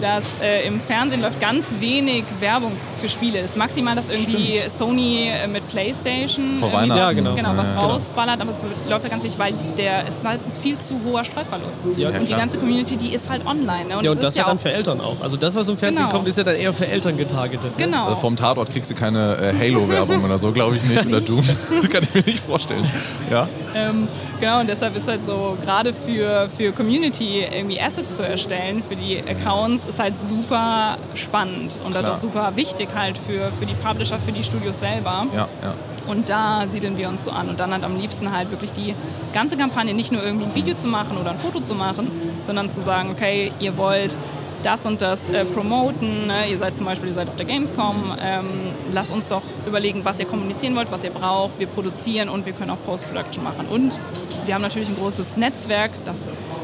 [0.00, 3.38] dass äh, im Fernsehen läuft ganz wenig Werbung für Spiele.
[3.40, 7.16] Es ist maximal, dass irgendwie Sony äh, mit Playstation Vor irgendwie Weihnachten.
[7.18, 7.56] was, Ja, genau.
[7.56, 7.80] was Ja, ja.
[7.80, 11.00] rausballert, aber es läuft ja ganz wenig, weil der es ist halt ein viel zu
[11.04, 11.78] hoher Streuverlust.
[11.96, 12.38] Ja, und die klar.
[12.40, 13.86] ganze Community, die ist halt online.
[13.88, 13.98] Ne?
[13.98, 15.16] Und, Ja, und das ist ja dann auch, für Eltern auch.
[15.20, 16.16] Also das, was im Fernsehen Genau.
[16.16, 17.78] kommt, ist ja dann eher für Eltern getargetet.
[17.78, 17.84] ne?
[17.84, 18.04] Genau.
[18.06, 21.06] Also vom Tatort kriegst du keine äh, Halo-Werbung oder so, glaube ich nicht.
[21.06, 21.42] Oder Doom.
[21.80, 22.88] Das kann ich mir nicht vorstellen.
[23.30, 23.48] Ja?
[23.74, 24.08] Ähm,
[24.40, 28.96] genau, und deshalb ist halt so, gerade für, für Community irgendwie Assets zu erstellen, für
[28.96, 32.12] die Accounts, ist halt super spannend und Klar.
[32.12, 35.26] auch super wichtig halt für, für die Publisher, für die Studios selber.
[35.32, 35.74] Ja, ja.
[36.06, 37.48] Und da siedeln wir uns so an.
[37.48, 38.94] Und dann halt am liebsten halt wirklich die
[39.32, 42.10] ganze Kampagne nicht nur irgendwie ein Video zu machen oder ein Foto zu machen,
[42.44, 44.16] sondern zu sagen, okay, ihr wollt
[44.62, 46.48] das und das äh, promoten, ne?
[46.50, 48.44] ihr seid zum Beispiel, ihr seid auf der Gamescom, ähm,
[48.92, 52.52] lasst uns doch überlegen, was ihr kommunizieren wollt, was ihr braucht, wir produzieren und wir
[52.52, 53.66] können auch Post-Production machen.
[53.70, 53.98] Und
[54.46, 56.16] wir haben natürlich ein großes Netzwerk, das,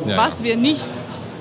[0.07, 0.45] Ja, was ja.
[0.45, 0.85] wir nicht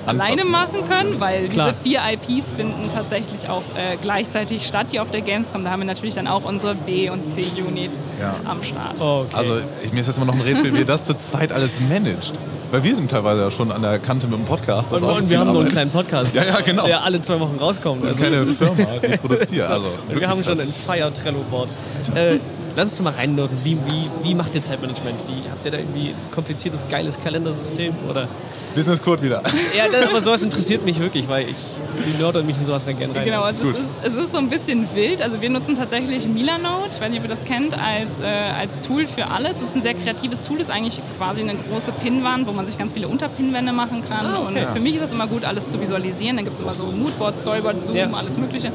[0.06, 1.70] alleine machen können, weil Klar.
[1.72, 5.64] diese vier IPs finden tatsächlich auch äh, gleichzeitig statt hier auf der Gamescom.
[5.64, 7.90] Da haben wir natürlich dann auch unsere B- und C-Unit
[8.20, 8.36] Ja.
[8.48, 9.00] am Start.
[9.00, 9.34] Okay.
[9.34, 11.80] Also ich, mir ist jetzt immer noch ein Rätsel, wie ihr das zu zweit alles
[11.80, 12.34] managt.
[12.70, 14.92] Weil wir sind teilweise ja schon an der Kante mit dem Podcast.
[14.92, 15.72] Das und, und wir haben nur einen Arbeit.
[15.72, 16.86] kleinen Podcast, Ja, ja, genau.
[16.86, 18.02] der alle zwei Wochen rauskommt.
[18.02, 19.68] Und Also keine Firma, die produziert.
[19.70, 20.66] Also, wir haben schon krass.
[20.66, 21.68] ein Fire Trello Board.
[22.14, 22.38] Äh,
[22.76, 23.58] lass uns doch mal reinnirken.
[23.64, 25.18] Wie, wie, wie macht ihr Zeitmanagement?
[25.26, 27.94] Wie, habt ihr da irgendwie ein kompliziertes, geiles Kalendersystem?
[28.08, 28.28] Oder?
[28.74, 29.42] Business Code wieder.
[29.76, 31.56] Ja, das, aber sowas interessiert mich wirklich, weil ich
[32.04, 33.24] die nörd mich in sowas rein gerne rein.
[33.24, 35.22] Genau, also es ist, es ist so ein bisschen wild.
[35.22, 38.80] Also wir nutzen tatsächlich Milanote, ich weiß nicht, ob ihr das kennt, als, äh, als
[38.82, 39.56] Tool für alles.
[39.58, 42.76] Es ist ein sehr kreatives Tool, ist eigentlich quasi eine große Pinnwand, wo man sich
[42.76, 44.26] ganz viele Unterpinnwände machen kann.
[44.26, 44.58] Ah, okay.
[44.58, 46.36] Und für mich ist es immer gut, alles zu visualisieren.
[46.36, 48.10] Dann gibt es immer so Moodboard, Storyboard, Zoom, Ja.
[48.12, 48.72] alles mögliche.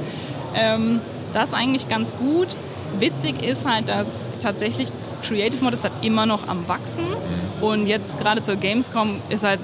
[0.56, 1.00] Ähm,
[1.34, 2.48] das eigentlich ganz gut.
[3.00, 4.90] Witzig ist halt, dass tatsächlich
[5.24, 7.06] Creative Mode ist halt immer noch am Wachsen.
[7.06, 7.64] Mhm.
[7.64, 9.60] Und jetzt gerade zur Gamescom ist halt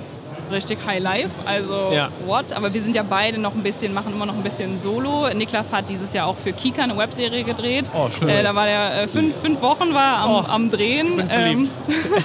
[0.51, 1.31] richtig High Life.
[1.45, 2.09] Also Ja.
[2.25, 2.53] what?
[2.53, 5.27] Aber wir sind ja beide noch ein bisschen, machen immer noch ein bisschen Solo.
[5.35, 7.89] Niklas hat dieses Jahr auch für Kika eine Webserie gedreht.
[7.93, 8.29] Oh, schön.
[8.29, 11.17] Äh, da war der äh, fünf, fünf Wochen war am, Oh, am Drehen.
[11.17, 11.27] bin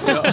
[0.07, 0.23] ja,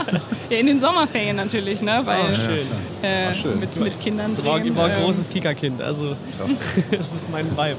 [0.51, 2.03] in den Sommerferien natürlich, ne?
[2.05, 2.67] Weil Oh, schön.
[3.09, 3.59] äh, schön.
[3.61, 4.75] mit, mit Kindern War, drehen.
[4.77, 6.17] war ein ähm, großes Kika-Kind, also
[6.91, 7.77] das ist mein Vibe.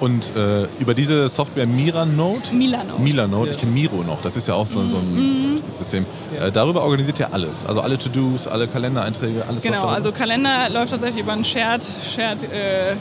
[0.00, 3.00] Und äh, über diese Software Miranote, Milanote.
[3.02, 3.52] Milanote, Ja.
[3.52, 5.56] ich kenne Miro noch, das ist ja auch so, so Mhm.
[5.56, 6.04] ein System.
[6.38, 7.64] Äh, darüber organisiert ihr alles.
[7.64, 12.44] Also alle To-Dos, alle Kalendereinträge, alles Genau, also Kalender läuft tatsächlich über einen Shared, Shared
[12.44, 12.96] äh,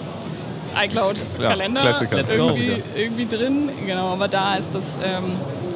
[0.86, 2.84] iCloud-Kalender irgendwie, Klassiker.
[2.95, 3.69] irgendwie drin.
[3.86, 5.23] Genau, aber da ist das, ähm,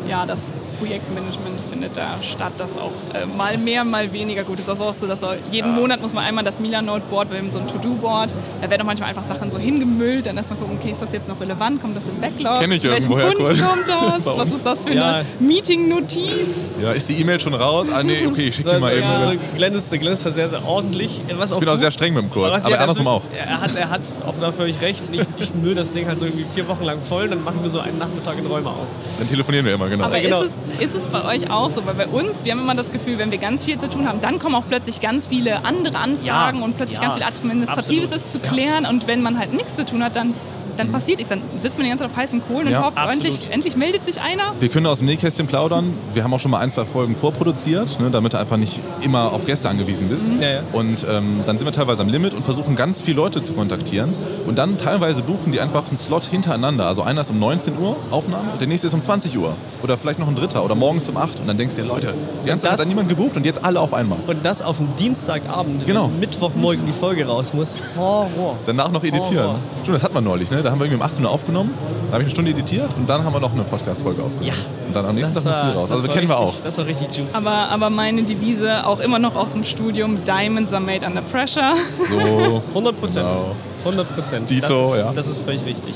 [0.10, 0.54] ja, das
[0.88, 4.68] Projektmanagement findet da statt, das auch äh, mal mehr, mal weniger gut ist.
[4.68, 7.50] Das ist auch so, dass auch jeden Monat muss man einmal das Milanote-Board, wir haben
[7.50, 10.92] so ein To-Do-Board, da werden auch manchmal einfach Sachen so hingemüllt, dann erstmal gucken, okay,
[10.92, 12.60] ist das jetzt noch relevant, kommt das im Backlog?
[12.60, 13.62] Kenn ich irgendwoher, Kunden Kurt.
[13.62, 13.88] kommt
[14.26, 14.38] das?
[14.38, 15.14] Was ist das für Ja.
[15.16, 16.48] eine Meeting-Notiz?
[16.82, 17.90] Ja, ist die E-Mail schon raus?
[17.90, 19.08] Ah nee, okay, ich schicke So, die mal so, eben.
[19.10, 19.42] ja, so rüber.
[19.56, 21.22] glänzt, glänzt er sehr, sehr ordentlich.
[21.38, 23.24] Was Ich bin auch sehr streng mit dem Kurt, aber ja andersrum auch.
[23.24, 25.02] natürlich- Er hat, er hat auch da völlig recht.
[25.12, 27.70] Ich, ich müll das Ding halt so irgendwie vier Wochen lang voll, dann machen wir
[27.70, 28.88] so einen Nachmittag in Räume auf.
[29.20, 30.06] Dann telefonieren wir immer, genau.
[30.06, 30.42] Aber genau.
[30.42, 31.86] ist, es, ist es bei euch auch so?
[31.86, 34.22] Weil bei uns, wir haben immer das Gefühl, wenn wir ganz viel zu tun haben,
[34.22, 38.12] dann kommen auch plötzlich ganz viele andere Anfragen Ja, und plötzlich ja, ganz viel Administratives
[38.12, 38.26] absolut.
[38.26, 38.86] ist zu klären.
[38.86, 40.34] Und wenn man halt nichts zu tun hat, dann,
[40.78, 41.30] dann passiert nichts.
[41.30, 44.06] Dann sitzt man die ganze Zeit auf heißen Kohlen Ja, und hofft, endlich, endlich meldet
[44.06, 44.54] sich einer.
[44.60, 45.94] Wir können aus dem Nähkästchen plaudern.
[46.14, 49.32] Wir haben auch schon mal ein, zwei Folgen vorproduziert, ne, damit du einfach nicht immer
[49.32, 50.28] auf Gäste angewiesen bist.
[50.40, 50.60] Ja, ja.
[50.72, 54.14] Und ähm, dann sind wir teilweise am Limit und versuchen ganz viele Leute zu kontaktieren.
[54.48, 56.86] Und dann teilweise buchen die einfach einen Slot hintereinander.
[56.88, 59.54] Also einer ist um 19 Uhr Aufnahme, der nächste ist um 20 Uhr.
[59.84, 61.40] Oder vielleicht noch ein dritter oder morgens um 8.
[61.42, 63.64] Und dann denkst du dir, Leute, die ganze Zeit hat da niemand gebucht und jetzt
[63.64, 64.18] alle auf einmal.
[64.28, 66.10] Und das auf einen Dienstagabend, Genau.
[66.10, 67.76] wenn Mittwochmorgen die Folge raus muss.
[67.96, 68.58] Horror.
[68.66, 69.46] Danach noch editieren.
[69.46, 69.60] Horror.
[69.82, 70.50] Stimmt, das hat man neulich.
[70.52, 70.63] Ne?
[70.64, 71.72] Da haben wir irgendwie um 18 Uhr aufgenommen,
[72.08, 74.48] da habe ich eine Stunde editiert und dann haben wir noch eine Podcast-Folge aufgenommen.
[74.48, 74.88] Ja.
[74.88, 75.90] Und dann am nächsten Tag Das müssen wir raus.
[75.90, 76.48] das Also war kennen wir auch.
[76.48, 77.36] richtig- Das war richtig juicy.
[77.36, 81.74] Aber, aber meine Devise, auch immer noch aus dem Studium, Diamonds are made under pressure.
[82.10, 83.28] So, 100 Prozent.
[83.30, 83.56] Genau.
[83.86, 84.50] 100 Prozent.
[84.50, 85.12] Dito, das ist, ja.
[85.14, 85.96] Das ist völlig richtig.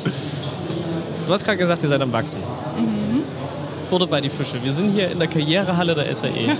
[1.25, 2.41] Du hast gerade gesagt, ihr seid am Wachsen.
[2.77, 3.21] Mhm.
[3.89, 4.61] Butter bei die Fische.
[4.63, 6.57] Wir sind hier in der Karrierehalle der SAE.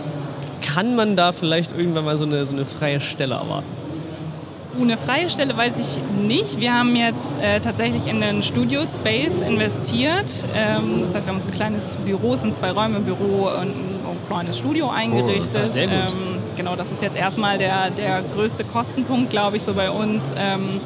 [0.60, 3.66] Kann man da vielleicht irgendwann mal so eine, so eine freie Stelle erwarten?
[4.76, 6.60] Eine freie Stelle weiß ich nicht.
[6.60, 10.46] Wir haben jetzt äh, tatsächlich in den Studio Space investiert.
[10.54, 13.70] Ähm, das heißt, wir haben uns ein kleines Büro, es sind zwei Räume, Büro und
[13.70, 15.62] ein kleines Studio eingerichtet.
[15.64, 15.96] Ah, sehr gut.
[15.96, 20.24] Ähm, genau, das ist jetzt erstmal der, der größte Kostenpunkt, glaube ich, so bei uns.
[20.36, 20.80] Ähm,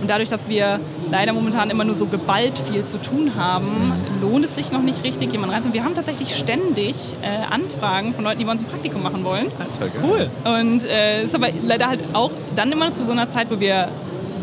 [0.00, 0.80] und dadurch, dass wir
[1.10, 5.04] leider momentan immer nur so geballt viel zu tun haben, lohnt es sich noch nicht
[5.04, 5.74] richtig, jemanden reinzuholen.
[5.74, 9.46] Wir haben tatsächlich ständig äh, Anfragen von Leuten, die bei uns ein Praktikum machen wollen.
[10.02, 10.30] Cool.
[10.44, 13.88] Und äh, ist aber leider halt auch dann immer zu so einer Zeit, wo wir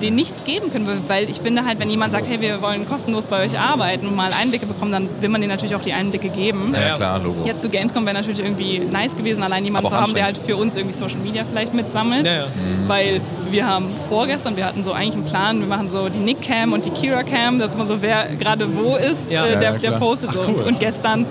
[0.01, 3.25] denen nichts geben können, weil ich finde halt, wenn jemand sagt, hey, wir wollen kostenlos
[3.27, 6.29] bei euch arbeiten und mal Einblicke bekommen, dann will man denen natürlich auch die Einblicke
[6.29, 6.71] geben.
[6.73, 6.95] Ja, Ja.
[6.95, 7.45] klar, Logo.
[7.45, 10.55] Jetzt zu Gamescom wäre natürlich irgendwie nice gewesen, allein jemanden zu haben, der halt für
[10.57, 12.25] uns irgendwie Social Media vielleicht mitsammelt.
[12.27, 12.45] Ja, ja.
[12.87, 16.41] Weil wir haben vorgestern, wir hatten so eigentlich einen Plan, wir machen so die Nick
[16.41, 19.45] Cam und die Kira Cam, dass man so wer gerade wo ist, Ja.
[19.45, 20.41] äh, Ja, der, ja, der postet Ach, so.
[20.47, 20.63] cool.
[20.67, 21.25] Und gestern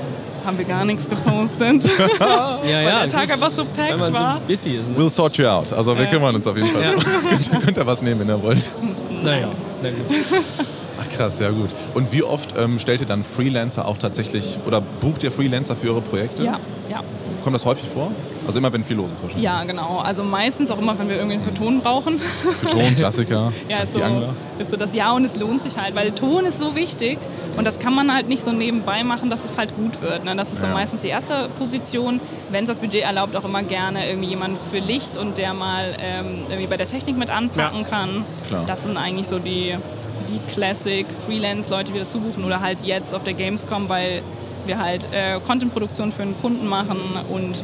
[0.45, 1.85] haben wir gar nichts gepostet,
[2.21, 3.01] Ja, weil ja.
[3.01, 4.35] der Tag einfach so Wenn packed man war.
[4.41, 4.91] so busy ist.
[4.91, 4.97] Ne?
[4.99, 5.73] We'll sort you out.
[5.73, 6.83] Also wir kümmern uns auf jeden Fall.
[6.83, 6.93] Ja.
[7.31, 8.71] könnt, ihr- könnt ihr was nehmen, wenn ihr wollt.
[9.23, 9.49] Naja,
[9.83, 10.07] na gut.
[11.01, 11.71] Ach krass, ja gut.
[11.95, 15.89] Und wie oft ähm, stellt ihr dann Freelancer auch tatsächlich oder bucht ihr Freelancer für
[15.91, 16.45] eure Projekte?
[16.45, 17.01] Ja, ja.
[17.43, 18.13] Kommt das häufig vor?
[18.47, 19.43] Also immer, wenn viel los ist wahrscheinlich.
[19.45, 19.99] Ja, genau.
[20.05, 22.19] Also meistens auch immer, wenn wir irgendwie für Ton brauchen.
[22.19, 24.35] Für Ton, Klassiker, ja, ist die so, Angler.
[24.59, 27.19] ist so das Ja und es lohnt sich halt, weil Ton ist so wichtig
[27.57, 30.25] und das kann man halt nicht so nebenbei machen, dass es halt gut wird.
[30.25, 30.37] Ne?
[30.37, 30.73] Das ist so Ja.
[30.75, 32.21] meistens die erste Position.
[32.51, 35.95] Wenn es das Budget erlaubt, auch immer gerne irgendwie jemand für Licht und der mal
[36.01, 37.89] ähm, irgendwie bei der Technik mit anpacken Ja.
[37.89, 38.25] kann.
[38.49, 38.65] Klar.
[38.67, 39.75] Das sind eigentlich so die,
[40.29, 44.23] die Classic Freelance-Leute, die wir dazu buchen oder halt jetzt auf der Gamescom, weil
[44.67, 46.99] wir halt äh, Content-Produktion für einen Kunden machen
[47.31, 47.63] und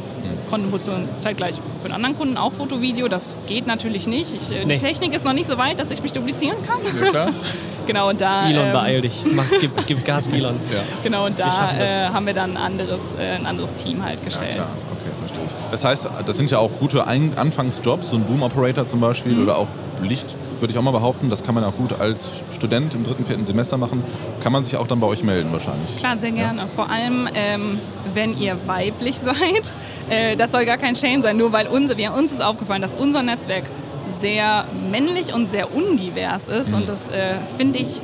[0.51, 3.09] Content-Produktion zeitgleich für einen anderen Kunden, auch Foto, Video.
[3.09, 4.35] Das geht natürlich nicht.
[4.35, 4.75] Ich, äh, Nee.
[4.77, 6.79] Die Technik ist noch nicht so weit, dass ich mich duplizieren kann.
[7.03, 7.29] Ja, klar.
[7.87, 9.25] Genau, und da, Elon, ähm, beeil dich.
[9.33, 10.55] Mach, gib, gib Gas, Elon.
[10.73, 10.79] Ja.
[11.03, 14.25] genau, und da äh, haben wir dann ein anderes, äh, ein anderes Team halt Ja,
[14.27, 14.53] gestellt.
[14.55, 14.69] klar.
[14.93, 15.71] Okay, verstehe ich.
[15.73, 19.43] Das heißt, das sind ja auch gute Ein Anfangsjobs, so ein Boom-Operator zum Beispiel Mhm.
[19.43, 19.67] oder auch
[20.03, 21.31] Licht, würde ich auch mal behaupten.
[21.31, 24.03] Das kann man auch gut als Student im dritten, vierten Semester machen.
[24.43, 25.97] Kann man sich auch dann bei euch melden wahrscheinlich.
[25.97, 26.67] Klar, sehr gerne.
[26.75, 27.79] Vor allem, ähm,
[28.15, 29.73] wenn ihr weiblich seid.
[30.09, 32.95] Äh, das soll gar kein Shame sein, nur weil unser, wir, uns ist aufgefallen, dass
[32.95, 33.65] unser Netzwerk
[34.09, 36.73] sehr männlich und sehr undivers ist.
[36.73, 38.01] Und das äh, finde ich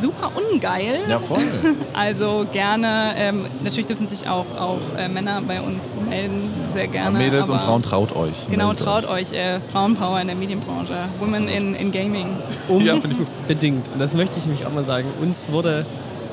[0.00, 1.00] super ungeil.
[1.08, 1.42] Ja, voll.
[1.92, 7.18] Also gerne, ähm, natürlich dürfen sich auch, auch äh, Männer bei uns melden, sehr gerne.
[7.18, 8.48] Mädels und Frauen, traut euch.
[8.48, 9.32] Genau, traut euch.
[9.32, 12.28] Äh, Frauenpower in der Medienbranche, Women in, in Gaming.
[12.80, 13.26] Ja, finde ich gut.
[13.42, 13.88] Unbedingt.
[13.92, 15.08] Und das möchte ich nämlich auch mal sagen.
[15.20, 15.84] Uns wurde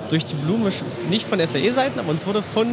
[0.10, 0.72] durch die Blume,
[1.10, 2.68] nicht von SAE-Seiten, aber uns wurde von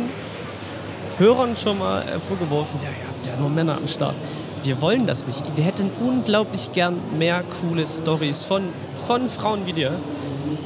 [1.19, 4.15] Hörern schon mal äh, vorgeworfen, ja, ihr habt ja nur Männer am Start.
[4.63, 5.43] Wir wollen das nicht.
[5.57, 8.63] Wir hätten unglaublich gern mehr coole Stories von,
[9.07, 9.93] von Frauen wie dir,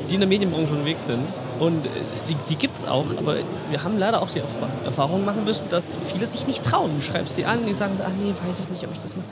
[0.09, 1.21] die in der Medienbranche unterwegs sind.
[1.59, 1.89] Und äh,
[2.29, 3.37] die, die gibt es auch, aber
[3.71, 6.93] wir haben leider auch die Erf- Erfahrung machen müssen, dass viele sich nicht trauen.
[6.97, 9.17] Du schreibst sie an, die sagen so, ah nee, weiß ich nicht, ob ich das
[9.17, 9.27] mache.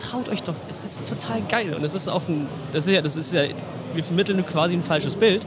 [0.00, 1.74] Traut euch doch, es ist total geil.
[1.74, 3.42] Und es ist auch ein, das ist ja, das ist ja,
[3.94, 5.44] wir vermitteln quasi ein falsches Bild,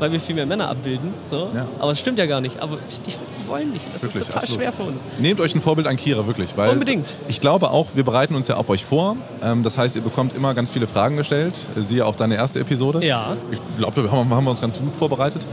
[0.00, 1.14] weil wir viel mehr Männer abbilden.
[1.30, 1.50] So.
[1.54, 1.66] Ja.
[1.78, 2.60] Aber es stimmt ja gar nicht.
[2.60, 3.84] Aber die, die wollen nicht.
[3.92, 4.62] Das Wirklich, ist total absolut.
[4.62, 5.00] schwer für uns.
[5.18, 6.56] Nehmt euch ein Vorbild an Kira, wirklich.
[6.56, 7.16] Weil Unbedingt.
[7.28, 9.16] Ich glaube auch, wir bereiten uns ja auf euch vor.
[9.42, 11.58] Ähm, Das heißt, ihr bekommt immer ganz viele Fragen gestellt.
[11.76, 13.04] Siehe auch deine erste Episode.
[13.04, 13.36] Ja.
[13.52, 15.46] Ich glaube, da haben haben wir uns ganz gut vorbereitet.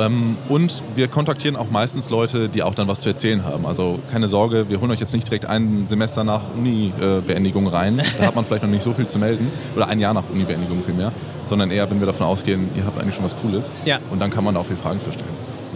[0.00, 3.66] Ähm, Und wir kontaktieren auch meistens Leute, die auch dann was zu erzählen haben.
[3.66, 8.02] Also keine Sorge, wir holen euch jetzt nicht direkt ein Semester nach Uni-Beendigung rein.
[8.18, 9.50] Da hat man vielleicht noch nicht so viel zu melden.
[9.76, 11.12] Oder ein Jahr nach Uni-Beendigung vielmehr.
[11.44, 13.74] Sondern eher, wenn wir davon ausgehen, ihr habt eigentlich schon was Cooles.
[13.84, 13.98] Ja.
[14.10, 15.28] Und dann kann man da auch viel Fragen zu stellen.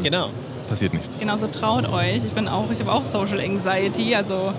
[0.02, 0.28] Genau.
[0.68, 1.18] Passiert nichts.
[1.18, 2.24] Genauso traut euch.
[2.24, 4.14] Ich bin auch, ich habe auch Social Anxiety.
[4.14, 4.52] Also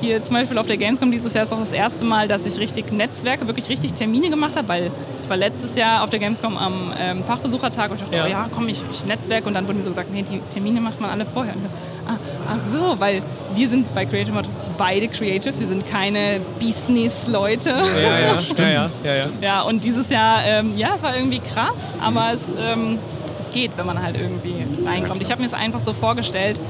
[0.00, 2.58] hier zum Beispiel auf der Gamescom dieses Jahr ist auch das erste Mal, dass ich
[2.58, 4.90] richtig Netzwerke, wirklich richtig Termine gemacht habe, weil
[5.24, 8.24] ich war letztes Jahr auf der Gamescom am ähm, Fachbesuchertag und ich dachte, Ja.
[8.24, 10.80] oh ja komm, ich, ich netzwerk und dann wurde mir so gesagt, nee, die Termine
[10.80, 11.54] macht man alle vorher.
[11.54, 13.22] Und ich so, ah, ach so, weil
[13.54, 14.44] wir sind bei Creative Mod
[14.76, 17.70] beide Creatives, wir sind keine Business-Leute.
[17.70, 19.26] Ja, ja, ja, ja, ja, ja.
[19.40, 22.98] Ja, und dieses Jahr, ähm, ja, es war irgendwie krass, aber es, ähm,
[23.40, 24.54] es geht, wenn man halt irgendwie
[24.86, 25.22] reinkommt.
[25.22, 26.60] Ich habe mir es einfach so vorgestellt,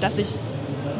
[0.00, 0.28] dass ich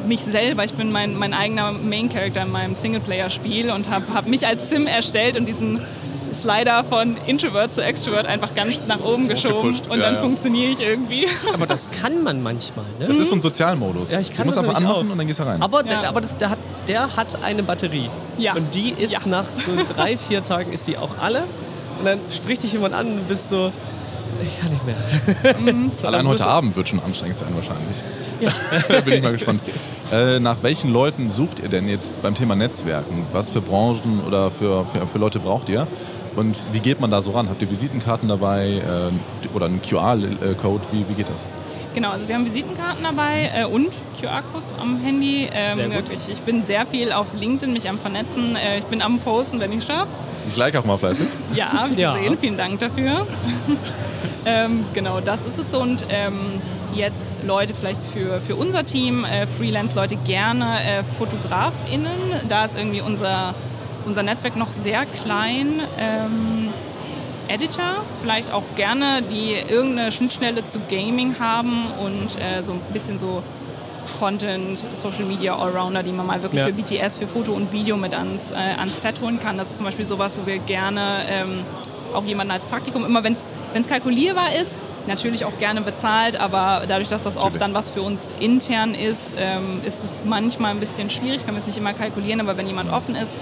[0.09, 4.47] mich selber, ich bin mein, mein eigener Main-Character in meinem Singleplayer-Spiel und habe hab mich
[4.47, 5.81] als Sim erstellt und diesen
[6.35, 10.21] Slider von Introvert zu Extrovert einfach ganz nach oben geschoben Hochgepusht, und ja, dann ja.
[10.21, 11.27] funktioniere ich irgendwie.
[11.53, 12.85] Aber das kann man manchmal.
[12.99, 13.07] Ne?
[13.07, 14.11] Das ist so ein Sozialmodus.
[14.13, 15.13] Ja, ich kann du musst das einfach anmachen auch.
[15.13, 15.63] und dann gehst du rein.
[15.63, 16.01] Aber, Ja.
[16.01, 18.11] der, aber das, der, hat, der hat eine Batterie.
[18.39, 18.55] Ja.
[18.55, 19.21] Und die ist Ja.
[19.27, 21.45] nach so drei, vier Tagen ist die auch alle.
[21.99, 23.73] Und dann spricht dich jemand an und du bist so,
[24.43, 24.97] ich kann nicht mehr.
[26.01, 27.97] So, Allein heute Abend wird schon anstrengend sein wahrscheinlich.
[28.41, 28.51] Ja.
[29.05, 29.63] Bin ich mal gespannt.
[30.13, 33.25] Äh, nach welchen Leuten sucht ihr denn jetzt beim Thema Netzwerken?
[33.33, 35.87] Was für Branchen oder für, für, für Leute braucht ihr?
[36.37, 37.49] Und wie geht man da so ran?
[37.49, 40.83] Habt ihr Visitenkarten dabei äh, oder einen QR-Code?
[40.93, 41.49] Wie, wie geht das?
[41.95, 45.49] Genau, also wir haben Visitenkarten dabei äh, und QR-Codes am Handy.
[45.53, 45.95] Ähm, Sehr gut.
[45.95, 48.57] wirklich, ich bin sehr viel auf LinkedIn, mich am Vernetzen.
[48.57, 50.09] Äh, ich bin am Posten, wenn ich es schaffe.
[50.49, 51.29] Ich like auch mal fleißig.
[51.55, 52.15] Ja, habe ich Ja.
[52.15, 52.37] gesehen.
[52.41, 53.27] Vielen Dank dafür.
[54.45, 55.81] ähm, genau, das ist es so.
[55.81, 56.61] Und ähm,
[56.95, 62.11] jetzt Leute vielleicht für, für unser Team, äh, Freelance-Leute gerne äh, FotografInnen.
[62.49, 63.55] Da ist irgendwie unser,
[64.07, 65.81] unser Netzwerk noch sehr klein.
[65.99, 66.69] Ähm,
[67.49, 67.85] Editor,
[68.23, 73.43] vielleicht auch gerne, die irgendeine Schnittstelle zu Gaming haben und äh, so ein bisschen so
[74.19, 76.67] Content, Social Media Allrounder, die man mal wirklich Ja.
[76.69, 79.59] für BTS, für Foto und Video mit ans, äh, ans Set holen kann.
[79.59, 81.61] Das ist zum Beispiel sowas, wo wir gerne ähm,
[82.15, 83.35] auch jemanden als Praktikum, immer wenn
[83.75, 84.73] es kalkulierbar ist,
[85.07, 87.61] natürlich auch gerne bezahlt, aber dadurch, dass das oft Natürlich.
[87.63, 91.61] dann was für uns intern ist, ähm, ist es manchmal ein bisschen schwierig, können wir
[91.61, 93.35] es nicht immer kalkulieren, aber wenn jemand offen ist,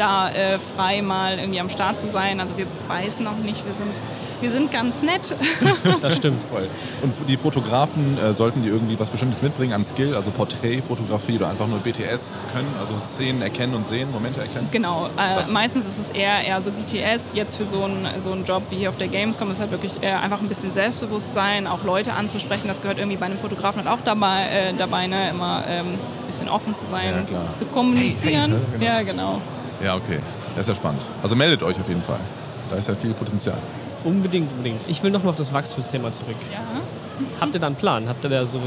[0.00, 2.40] da äh, frei mal irgendwie am Start zu sein.
[2.40, 3.92] Also wir beißen noch nicht, wir sind
[4.40, 5.36] Wir sind ganz nett.
[6.00, 6.40] Das stimmt.
[6.50, 6.66] Toll.
[7.02, 11.50] Und die Fotografen, äh, sollten die irgendwie was Bestimmtes mitbringen an Skill, also Porträtfotografie oder
[11.50, 14.68] einfach nur BTS können, also Szenen erkennen und sehen, Momente erkennen?
[14.70, 17.34] Genau, äh, meistens ist es eher, eher so BTS.
[17.34, 20.02] Jetzt für so einen, so einen Job wie hier auf der Gamescom ist halt wirklich
[20.02, 22.66] äh, einfach ein bisschen Selbstbewusstsein, auch Leute anzusprechen.
[22.66, 25.28] Das gehört irgendwie bei einem Fotografen halt auch dabei, äh, dabei ne?
[25.28, 28.52] immer ähm, ein bisschen offen zu sein, Ja, zu kommunizieren.
[28.52, 29.42] Hey, hey, Ja, genau.
[29.82, 30.18] Ja, okay.
[30.54, 31.02] Das ist ja spannend.
[31.22, 32.20] Also meldet euch auf jeden Fall.
[32.70, 33.58] Da ist ja viel Potenzial.
[34.04, 34.80] Unbedingt, unbedingt.
[34.88, 36.36] Ich will noch mal auf das Wachstumsthema zurück.
[36.52, 36.60] Ja.
[37.40, 38.08] Habt ihr da einen Plan?
[38.08, 38.60] Habt ihr da so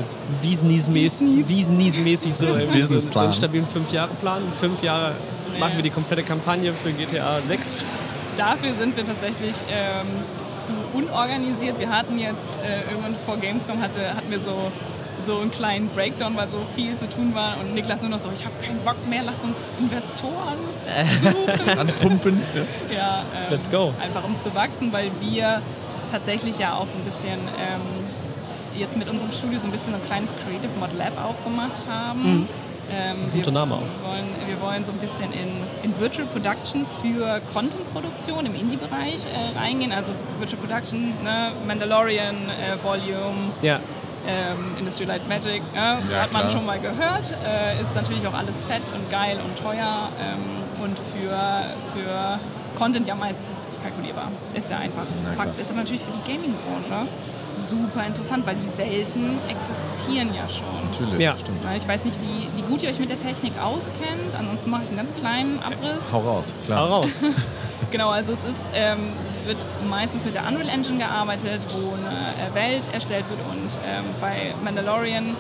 [0.44, 4.44] Business-mäßig Business so, irgendwie so, einen stabilen Fünf-Jahre-Plan?
[4.60, 5.14] Fünf Jahre
[5.60, 7.78] machen wir die komplette Kampagne für GTA 6.
[8.38, 10.08] Dafür sind wir tatsächlich ähm,
[10.60, 11.80] zu unorganisiert.
[11.80, 14.72] Wir hatten jetzt äh, irgendwann vor Gamescom hatte, hatten wir so,
[15.26, 17.58] so einen kleinen Breakdown, weil so viel zu tun war.
[17.60, 20.58] Und Niklas nur noch so, ich habe keinen Bock mehr, lasst uns Investoren
[21.22, 21.70] suchen.
[21.80, 22.42] Anpumpen.
[22.96, 23.94] ja, ähm, Let's go.
[24.02, 25.62] Einfach um zu wachsen, weil wir
[26.12, 27.82] tatsächlich ja auch so ein bisschen ähm,
[28.76, 32.48] jetzt mit unserem Studio so ein bisschen so ein kleines Creative Mod Lab aufgemacht haben.
[32.92, 33.80] Ähm, Guter wir, Name auch.
[33.82, 35.50] Wir wollen, wir wollen so ein bisschen in,
[35.84, 39.92] in Virtual Production für Content-Produktion im Indie-Bereich äh, reingehen.
[39.92, 41.52] Also Virtual Production, ne?
[41.66, 43.80] Mandalorian, äh, Volume, Ja,
[44.28, 46.02] ähm, Industry Light Magic, ne?
[46.12, 46.50] Ja, hat man klar.
[46.50, 47.34] schon mal gehört.
[47.46, 52.40] Äh, ist natürlich auch alles fett und geil und teuer ähm, und für, für
[52.78, 53.53] Content ja meistens
[53.84, 54.32] kalkulierbar.
[54.54, 55.36] Ist ja einfach klar.
[55.36, 55.60] Fakt.
[55.60, 57.08] Ist aber natürlich für die Gaming-Branche
[57.56, 60.90] super interessant, weil die Welten existieren ja schon.
[60.90, 61.36] Natürlich, Ja.
[61.38, 61.60] stimmt.
[61.78, 64.34] Ich weiß nicht, wie, wie gut ihr euch mit der Technik auskennt.
[64.38, 66.12] Ansonsten mache ich einen ganz kleinen Abriss.
[66.12, 66.88] Hau raus, hau klar.
[66.90, 67.20] raus.
[67.92, 69.12] Genau, also es ist, ähm,
[69.46, 72.10] wird meistens mit der Unreal Engine gearbeitet, wo eine
[72.50, 75.36] äh, Welt erstellt wird und ähm, bei Mandalorian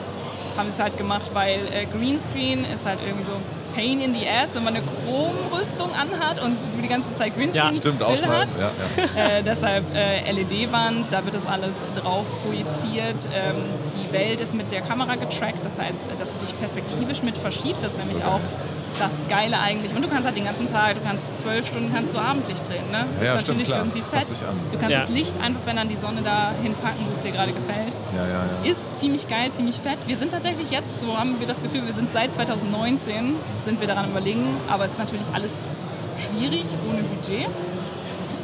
[0.55, 3.37] haben sie es halt gemacht, weil äh, Greenscreen ist halt irgendwie so
[3.75, 7.75] Pain in the Ass, wenn man eine Chromrüstung anhat und die ganze Zeit Greenscreen Ja,
[7.75, 8.33] Stimmt, ausschneiden.
[8.35, 8.47] hat.
[8.59, 8.71] Ja,
[9.03, 9.37] ja.
[9.37, 13.27] Äh, deshalb äh, LED-Wand, da wird das alles drauf projiziert.
[13.33, 13.55] Ähm,
[13.97, 17.83] die Welt ist mit der Kamera getrackt, das heißt, dass es sich perspektivisch mit verschiebt.
[17.83, 18.39] Das ist nämlich so auch
[18.99, 19.95] das Geile eigentlich.
[19.95, 22.85] Und du kannst halt den ganzen Tag, du kannst zwölf Stunden kannst du Abendlicht drehen.
[22.91, 23.05] Ne?
[23.19, 23.79] Das Ja, ist stimmt, natürlich klar.
[23.79, 24.27] irgendwie fett.
[24.71, 24.99] Du kannst Ja.
[25.01, 27.93] das Licht einfach, wenn an die Sonne da hinpacken, wo es dir gerade gefällt.
[28.15, 28.33] Ja, ja,
[28.65, 28.71] ja.
[28.71, 29.97] Ist ziemlich geil, ziemlich fett.
[30.07, 33.87] Wir sind tatsächlich jetzt, so haben wir das Gefühl, wir sind seit 2019, sind wir
[33.87, 35.53] daran überlegen, aber es ist natürlich alles
[36.19, 37.47] schwierig, ohne Budget.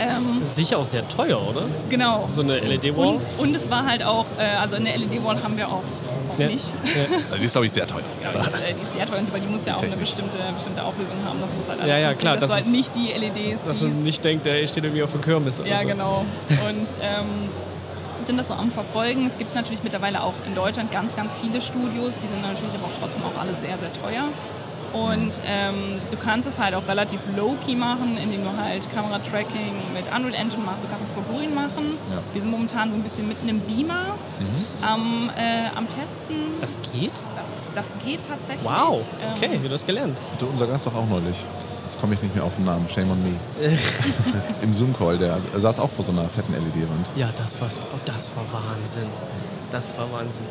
[0.02, 1.64] Ähm, Sicher auch sehr teuer, oder?
[1.90, 2.28] genau.
[2.32, 3.06] So eine LED-Wall?
[3.06, 5.84] Und, und es war halt auch, äh, also eine LED-Wall haben wir auch
[6.42, 6.48] Ja.
[6.48, 6.66] nicht.
[6.84, 7.18] Ja.
[7.30, 8.02] Also die ist, glaube ich, sehr teuer.
[8.24, 10.00] Ja, die, ist, äh, die ist sehr teuer, weil die muss ja auch eine Technik.
[10.00, 11.40] bestimmte, bestimmte Auflösung haben.
[11.42, 13.82] Das ist halt alles Ja, ja, klar, Dass das du halt nicht die LEDs Dass
[13.82, 15.60] man nicht denkt, der steht irgendwie auf der Kirmes.
[15.60, 15.88] oder Ja, so.
[15.88, 16.26] genau.
[16.50, 17.26] Und ähm,
[18.26, 19.26] sind das so am Verfolgen.
[19.26, 22.16] Es gibt natürlich mittlerweile auch in Deutschland ganz, ganz viele Studios.
[22.22, 24.28] Die sind natürlich aber auch trotzdem auch alle sehr, sehr teuer.
[24.94, 30.06] Und ähm, du kannst es halt auch relativ low-key machen, indem du halt Kameratracking mit
[30.08, 30.84] Unreal Engine machst.
[30.84, 31.98] Du kannst es vor grün machen.
[32.12, 32.18] Ja.
[32.34, 34.16] Wir sind momentan so ein bisschen mitten im Beamer
[34.82, 36.58] am, äh, am Testen.
[36.60, 37.12] Das geht?
[37.36, 38.64] Das, das geht tatsächlich.
[38.64, 39.00] Wow.
[39.22, 40.18] Ähm, Okay, wir das gelernt.
[40.40, 41.44] Du, unser Gast doch auch neulich.
[41.86, 42.88] Jetzt komme ich nicht mehr auf den Namen.
[42.90, 43.40] Shame on me.
[44.62, 47.10] Im Zoom-Call, der saß auch vor so einer fetten LED-Wand.
[47.16, 49.08] Ja, das war, oh, das war Wahnsinn.
[49.72, 50.46] Das war Wahnsinn.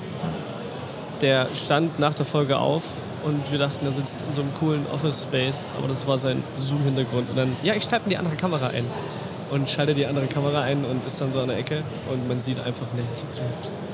[1.20, 2.82] Der stand nach der Folge auf
[3.24, 7.30] und wir dachten, er sitzt in so einem coolen Office-Space, aber das war sein Zoom-Hintergrund.
[7.30, 8.84] Und dann, ja, ich schalte mir die andere Kamera ein.
[9.50, 12.38] Und schalte die andere Kamera ein und ist dann so an der Ecke und man
[12.38, 13.40] sieht einfach eine so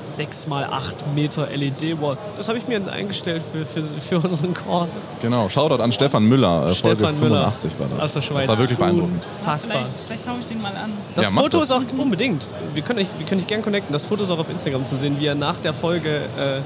[0.00, 2.18] 6 mal 8 Meter LED-Wall.
[2.36, 4.88] Das habe ich mir eingestellt für, für, für unseren Call.
[5.22, 6.70] Genau, Shoutout an Stefan Müller.
[6.70, 8.00] äh, Folge Stefan Müller 85 war das.
[8.04, 8.46] aus der Schweiz.
[8.46, 9.24] Das war wirklich beeindruckend.
[9.38, 9.76] Unfassbar.
[9.76, 10.90] Vielleicht, vielleicht haue ich den mal an.
[11.14, 11.66] Das Ja, Foto das.
[11.66, 12.48] ist auch unbedingt.
[12.74, 13.92] Wir können euch, wir können dich gerne connecten.
[13.92, 16.62] Das Foto ist auch auf Instagram zu sehen, wie er nach der Folge äh,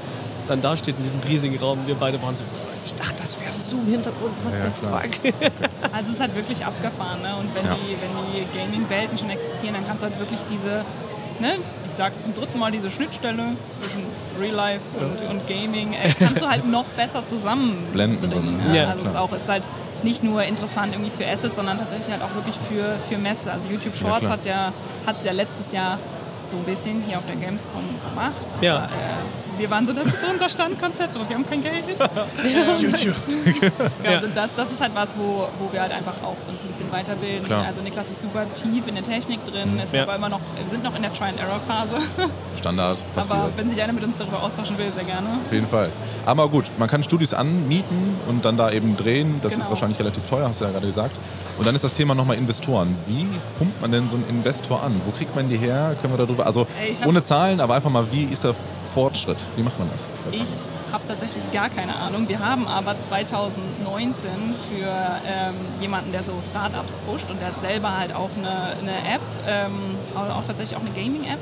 [0.49, 1.79] dann dasteht in diesem riesigen Raum.
[1.85, 2.43] Wir beide waren so,
[2.85, 4.33] ich dachte, das wäre ein Zoom-Hintergrund.
[4.43, 5.51] What Ja, the fuck?
[5.91, 7.21] Also es ist halt wirklich abgefahren.
[7.21, 7.35] Ne?
[7.39, 7.75] Und wenn Ja.
[7.75, 10.83] die, wenn die Gaming-Welten schon existieren, dann kannst du halt wirklich diese,
[11.39, 11.55] ne,
[11.87, 14.03] ich sag's zum dritten Mal, diese Schnittstelle zwischen
[14.39, 17.91] Real Life und, und Gaming, äh, kannst du halt noch besser zusammenbringen.
[18.17, 18.77] Blenden, so, ne?
[18.77, 19.67] Ja, also es ist auch ist halt
[20.03, 23.51] nicht nur interessant irgendwie für Assets, sondern tatsächlich halt auch wirklich für, für Messe.
[23.51, 24.31] Also YouTube Ja, Shorts klar.
[24.31, 24.73] hat ja
[25.05, 25.97] hat's ja letztes Jahr
[26.49, 28.33] so ein bisschen hier auf der Gamescom gemacht.
[28.55, 28.85] Aber, Ja.
[28.85, 28.89] äh,
[29.59, 31.83] wir waren so, das ist so unser Standkonzept und wir haben kein Geld.
[32.79, 33.15] YouTube.
[34.03, 36.67] Ja, also das, das ist halt was, wo, wo wir halt einfach auch uns ein
[36.67, 37.43] bisschen weiterbilden.
[37.45, 37.65] Klar.
[37.67, 40.03] Also Niklas ist super tief in der Technik drin, ist Ja.
[40.03, 41.95] aber immer noch, wir sind noch in der Try-and-Error-Phase.
[42.59, 43.39] Standard, passiert.
[43.39, 45.27] aber wenn sich einer mit uns darüber austauschen will, sehr gerne.
[45.45, 45.89] Auf jeden Fall.
[46.25, 49.39] Aber gut, man kann Studios anmieten und dann da eben drehen.
[49.43, 49.69] Das ist Genau.
[49.71, 51.15] wahrscheinlich relativ teuer, hast du ja gerade gesagt.
[51.57, 52.95] Und dann ist das Thema nochmal Investoren.
[53.07, 55.01] Wie pumpt man denn so einen Investor an?
[55.05, 55.95] Wo kriegt man die her?
[56.01, 56.67] Können wir darüber, also
[56.99, 58.55] hab- ohne Zahlen, aber einfach mal, wie ist der
[58.93, 59.37] Fortschritt?
[59.55, 60.07] Wie macht man das?
[60.31, 60.49] Ich
[60.91, 62.27] habe tatsächlich gar keine Ahnung.
[62.27, 64.29] Wir haben aber 2019
[64.69, 64.87] für
[65.27, 68.49] ähm, jemanden, der so Startups pusht und der hat selber halt auch eine,
[68.81, 71.37] eine App, ähm, auch, tatsächlich auch eine Gaming-App.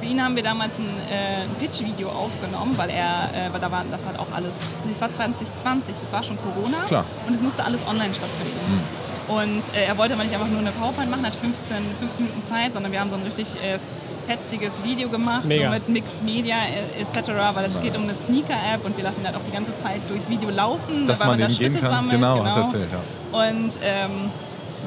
[0.00, 3.70] Für ihn haben wir damals ein, äh, ein Pitch-Video aufgenommen, weil er, äh, weil da
[3.70, 7.04] war das hat auch alles, nee, das war 2020, das war schon Corona Klar.
[7.26, 8.82] und es musste alles online stattfinden.
[9.28, 12.42] Und äh, er wollte aber nicht einfach nur eine PowerPoint machen, hat 15, 15 Minuten
[12.48, 13.78] Zeit, sondern wir haben so ein richtig äh,
[14.26, 15.66] fetziges Video gemacht, Mega.
[15.68, 16.56] so mit Mixed Media
[16.98, 19.72] etc., weil es geht um eine Sneaker-App und wir lassen ihn halt auch die ganze
[19.82, 21.90] Zeit durchs Video laufen, Dass weil man da den gehen Schritte kann.
[21.90, 23.38] sammelt, Genau, hast du erzählt, ja.
[23.38, 24.30] Und ähm,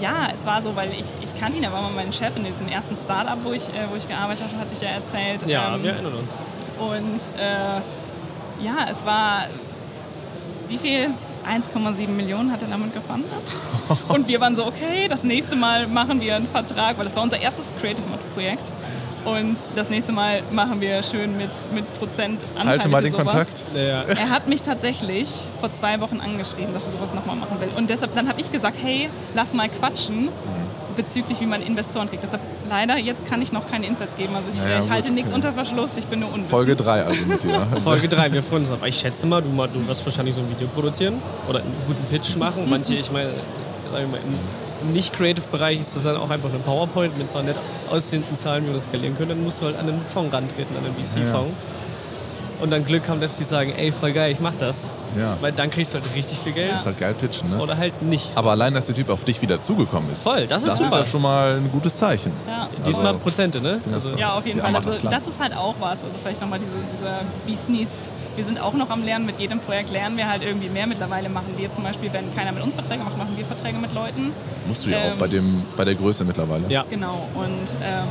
[0.02, 2.44] ja, es war so, weil ich, ich kannte ihn, er war mal mein Chef in
[2.44, 5.48] diesem ersten Startup, wo ich, äh, wo ich gearbeitet habe, hatte ich ja erzählt.
[5.48, 6.34] Ja, Ähm, wir erinnern uns.
[6.80, 9.46] und äh, ja, es war,
[10.70, 11.10] wie viel?
[11.46, 13.26] 1,7 Millionen hat er damit gefunden.
[14.08, 17.24] Und wir waren so, okay, das nächste Mal machen wir einen Vertrag, weil das war
[17.24, 18.08] unser erstes Creative
[19.22, 19.44] Projekt.
[19.44, 23.28] Und das nächste Mal machen wir schön mit, mit Prozent Anteile Halte mal den sowas.
[23.28, 23.64] Kontakt.
[23.76, 24.04] Ja.
[24.04, 27.70] Er hat mich tatsächlich vor zwei Wochen angeschrieben, dass er sowas nochmal machen will.
[27.76, 30.30] Und deshalb, dann habe ich gesagt, hey, lass mal quatschen
[30.96, 32.24] bezüglich, wie man Investoren kriegt.
[32.24, 34.36] Deshalb leider, jetzt kann ich noch keine Insights geben.
[34.36, 36.52] Also ich, Naja, ich halte nichts unter Verschluss, ich bin nur unwissend.
[36.52, 37.68] Folge 3 also mit dir.
[37.84, 38.86] Folge 3, wir freuen uns drauf.
[38.86, 42.36] Ich schätze mal, du, du wirst wahrscheinlich so ein Video produzieren oder einen guten Pitch
[42.36, 42.70] machen.
[42.70, 43.30] Manche, ich meine,
[43.92, 44.38] sagen wir mal, im,
[44.84, 47.58] im Nicht-Creative-Bereich ist das dann auch einfach eine PowerPoint mit ein paar nett
[47.90, 49.30] aussehenden Zahlen, wie wir das skalieren können.
[49.30, 51.54] Dann musst du halt an einen Fonds rantreten, an einen VC-Fonds.
[52.62, 54.90] Und dann Glück haben, dass die sagen, ey, voll geil, ich mach das.
[55.20, 55.36] Ja.
[55.42, 56.70] Weil dann kriegst du halt richtig viel Geld.
[56.72, 56.78] Ja.
[56.78, 57.60] ist halt geil pitchen, ne?
[57.60, 58.30] Oder halt nicht.
[58.36, 60.24] Aber allein, dass der Typ auf dich wieder zugekommen ist.
[60.24, 61.00] Voll, das ist das ist super.
[61.02, 62.32] ja schon mal ein gutes Zeichen.
[62.48, 62.70] Ja.
[62.86, 63.82] Diesmal Also- Prozente, ne?
[63.92, 64.76] Also, Ja, auf jeden Ja, Fall.
[64.78, 65.92] Also, das das, ist halt auch was.
[65.92, 67.90] Also vielleicht nochmal diese, dieser Business.
[68.36, 69.26] Wir sind auch noch am Lernen.
[69.26, 70.88] Mit jedem Projekt lernen wir halt irgendwie mehr.
[70.88, 73.94] Mittlerweile machen wir zum Beispiel, wenn keiner mit uns Verträge macht, machen wir Verträge mit
[73.94, 74.32] Leuten.
[74.68, 76.68] Musst du ja Ähm, auch bei, dem, bei der Größe mittlerweile.
[76.70, 76.84] ja.
[76.90, 77.28] Genau.
[77.36, 78.08] Und ähm,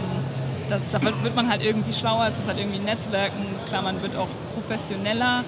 [0.69, 2.27] das, da wird, wird man halt irgendwie schlauer.
[2.29, 3.45] Es ist halt irgendwie Netzwerken.
[3.69, 5.45] Klar, man wird auch professioneller.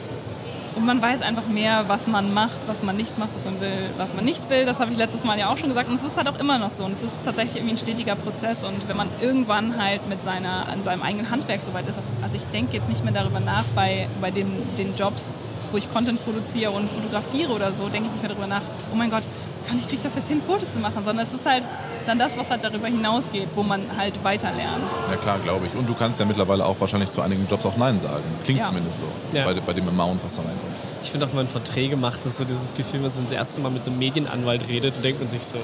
[0.76, 3.90] Und man weiß einfach mehr, was man macht, was man nicht macht, was man will,
[3.96, 4.66] was man nicht will.
[4.66, 5.88] Das habe ich letztes Mal ja auch schon gesagt.
[5.88, 6.84] Und es ist halt auch immer noch so.
[6.84, 8.64] Und es ist tatsächlich irgendwie ein stetiger Prozess.
[8.64, 12.44] Und wenn man irgendwann halt mit seiner, an seinem eigenen Handwerk soweit ist, also ich
[12.46, 15.26] denke jetzt nicht mehr darüber nach bei, bei dem, den Jobs,
[15.70, 18.62] wo ich Content produziere und fotografiere oder so, denke ich nicht mehr darüber nach,
[18.92, 19.22] oh mein Gott,
[19.68, 21.04] kann ich, kriege ich das jetzt hin, Fotos zu machen?
[21.04, 21.66] Sondern es ist halt
[22.06, 24.90] dann das, was halt darüber hinausgeht, wo man halt weiter lernt.
[25.10, 25.74] Ja klar, glaube ich.
[25.74, 28.24] Und du kannst ja mittlerweile auch wahrscheinlich zu einigen Jobs auch Nein sagen.
[28.44, 28.66] Klingt Ja.
[28.66, 29.06] zumindest so.
[29.32, 29.44] Ja.
[29.44, 30.72] Bei, bei dem Amount, was da reinkommt.
[31.02, 33.60] Ich finde auch, wenn man Verträge macht, ist so dieses Gefühl, wenn man das erste
[33.60, 35.58] Mal mit so einem Medienanwalt redet, denkt man sich so,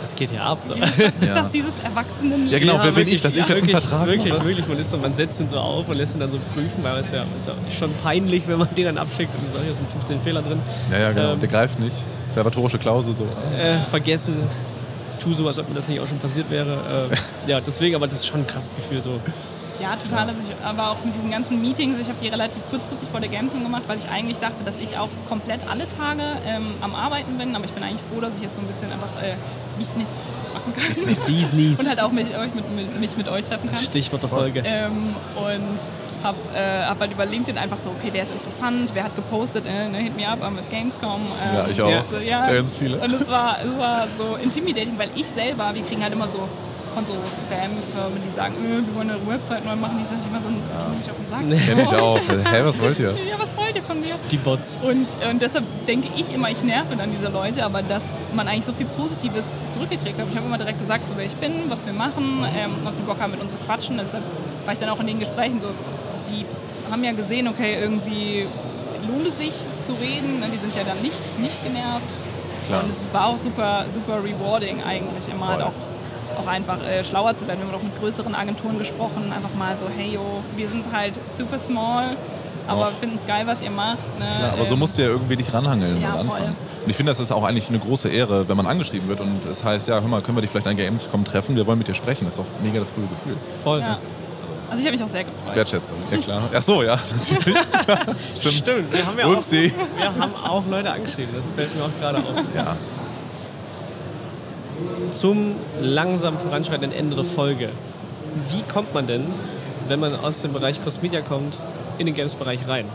[0.00, 0.58] was geht hier ab?
[0.66, 0.74] So.
[0.74, 0.92] Ist
[1.24, 1.34] Ja.
[1.34, 2.50] das dieses Erwachsenen?
[2.50, 2.78] Ja, genau.
[2.82, 4.44] wer bin ich, dass ich ja, jetzt einen wirklich, Vertrag Wirklich, mache?
[4.44, 4.66] wirklich.
[4.68, 6.98] Man, ist so, man setzt ihn so auf und lässt ihn dann so prüfen, weil
[6.98, 9.88] es ja, ist ja schon peinlich, wenn man den dann abschickt und sagt, hier sind
[9.92, 10.58] 15 Fehler drin.
[10.90, 11.32] Ja, ja, genau.
[11.34, 11.96] Ähm, der greift nicht.
[12.34, 13.24] Salvatorische Klausel so.
[13.56, 14.34] Äh, vergessen,
[15.22, 17.08] tu so, als ob mir das nicht auch schon passiert wäre.
[17.10, 19.00] Äh, ja, deswegen, aber das ist schon ein krasses Gefühl.
[19.00, 19.20] So.
[19.80, 20.28] Ja, total.
[20.28, 23.28] Also ich, aber auch mit diesen ganzen Meetings, ich habe die relativ kurzfristig vor der
[23.28, 27.38] Gamescom gemacht, weil ich eigentlich dachte, dass ich auch komplett alle Tage ähm, am Arbeiten
[27.38, 27.56] bin.
[27.56, 29.34] Aber ich bin eigentlich froh, dass ich jetzt so ein bisschen einfach äh,
[29.78, 30.08] Business
[30.52, 31.56] machen kann.
[31.56, 31.78] Nies.
[31.80, 33.82] Und halt auch mit euch, mit, mit, mich mit euch treffen kann.
[33.82, 34.62] Stichwort der Folge.
[34.64, 35.78] Ähm, und
[36.22, 39.66] habe äh, hab halt über LinkedIn einfach so, okay, wer ist interessant, wer hat gepostet,
[39.66, 41.20] äh, ne, hit me up mit Gamescom.
[41.20, 41.90] ähm, Ja, ich auch.
[41.90, 42.04] Ja.
[42.10, 42.52] So, ja.
[42.52, 42.98] Ganz viele.
[42.98, 46.48] Und es war, es war so intimidating, weil ich selber, wir kriegen halt immer so
[46.94, 50.26] von so Spam-Firmen, die sagen, äh, wir wollen eure Website neu machen, die sag ich
[50.28, 50.88] immer so, ja.
[50.92, 51.66] nicht auf den Sack.
[51.66, 52.18] Kenn ich auch.
[52.52, 53.10] Hä, was wollt ihr?
[53.32, 54.14] Ja, was wollt ihr von mir?
[54.30, 54.78] Die Bots.
[54.82, 58.02] Und, und deshalb denke ich immer, ich nerve dann diese Leute, aber dass
[58.34, 60.26] man eigentlich so viel Positives zurückgekriegt hat.
[60.30, 63.20] Ich habe immer direkt gesagt, so wer ich bin, was wir machen, ähm, die Bock
[63.20, 63.96] haben, mit uns zu quatschen.
[63.98, 64.22] Deshalb
[64.64, 65.68] war ich dann auch in den Gesprächen so,
[66.32, 66.44] die
[66.90, 68.46] haben ja gesehen, okay, irgendwie
[69.08, 70.40] lohnt es sich zu reden.
[70.40, 72.02] ne, Die sind ja dann nicht, nicht genervt.
[72.66, 72.84] Klar.
[72.84, 75.68] Und es war auch super, super rewarding eigentlich immer halt Voll.
[75.68, 75.72] auch
[76.42, 77.60] auch einfach äh, schlauer zu werden.
[77.60, 81.20] Wir haben auch mit größeren Agenturen gesprochen, einfach mal so, hey yo, wir sind halt
[81.28, 82.16] super small,
[82.66, 83.98] aber finden es geil, was ihr macht.
[84.18, 84.26] Ne?
[84.38, 86.38] Klar, aber so Ähm, musst du ja irgendwie dich ranhangeln Ja, am voll.
[86.38, 86.54] Anfang.
[86.84, 89.44] Und ich finde, das ist auch eigentlich eine große Ehre, wenn man angeschrieben wird und
[89.44, 91.54] es heißt, ja, hör mal, können wir dich vielleicht an Gamescom treffen?
[91.54, 92.24] Wir wollen mit dir sprechen.
[92.24, 93.36] Das ist doch mega das coole Gefühl.
[93.62, 93.80] Voll.
[93.80, 93.98] Ja.
[94.72, 95.54] Also ich habe mich auch sehr gefreut.
[95.54, 96.42] Wertschätzung, ja klar.
[96.50, 97.58] Ach so, ja, natürlich.
[98.40, 98.54] Stimmt.
[98.54, 99.70] Stimmt, wir haben ja auch, Upsi.
[99.96, 102.44] wir haben auch Leute angeschrieben, das fällt mir auch gerade auf.
[102.56, 102.76] Ja.
[105.12, 107.68] Zum langsam voranschreitenden Ende der Folge.
[108.48, 109.26] Wie kommt man denn,
[109.88, 111.58] wenn man aus dem Bereich Cross-Media kommt,
[111.98, 112.86] in den Games-Bereich rein?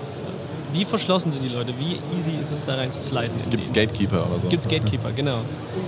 [0.74, 1.74] Wie verschlossen sind die Leute?
[1.80, 3.32] Wie easy ist es da rein zu sliden?
[3.50, 4.48] Gibt es Gatekeeper oder so?
[4.48, 5.40] Gibt es Gatekeeper, genau.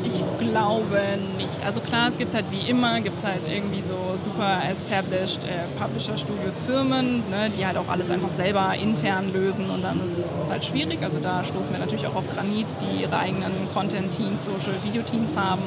[0.06, 1.02] Ich glaube
[1.38, 1.64] nicht.
[1.66, 5.68] Also klar, es gibt halt wie immer, gibt es halt irgendwie so super established äh,
[5.80, 10.50] Publisher-Studios, Firmen, ne, die halt auch alles einfach selber intern lösen und dann ist es
[10.50, 11.00] halt schwierig.
[11.04, 15.64] Also da stoßen wir natürlich auch auf Granit, die ihre eigenen Content-Teams, Social-Video-Teams haben.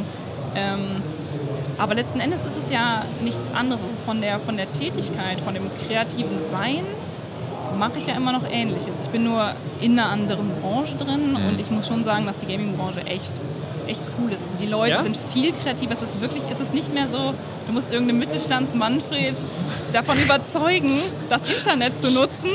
[0.54, 1.02] Ähm,
[1.78, 3.80] Aber letzten Endes ist es ja nichts anderes.
[4.04, 6.84] Von der, von der Tätigkeit, von dem kreativen Sein
[7.82, 8.94] mache ich ja immer noch Ähnliches.
[9.02, 12.46] Ich bin nur in einer anderen Branche drin und ich muss schon sagen, dass die
[12.46, 13.32] Gaming-Branche echt,
[13.88, 14.40] echt cool ist.
[14.40, 15.02] Also die Leute Ja?
[15.02, 15.90] sind viel kreativer.
[15.92, 17.34] Es ist wirklich, es ist nicht mehr so,
[17.66, 19.34] du musst irgendeinen Mittelstands-Manfred
[19.92, 20.92] davon überzeugen,
[21.28, 22.50] das Internet zu nutzen,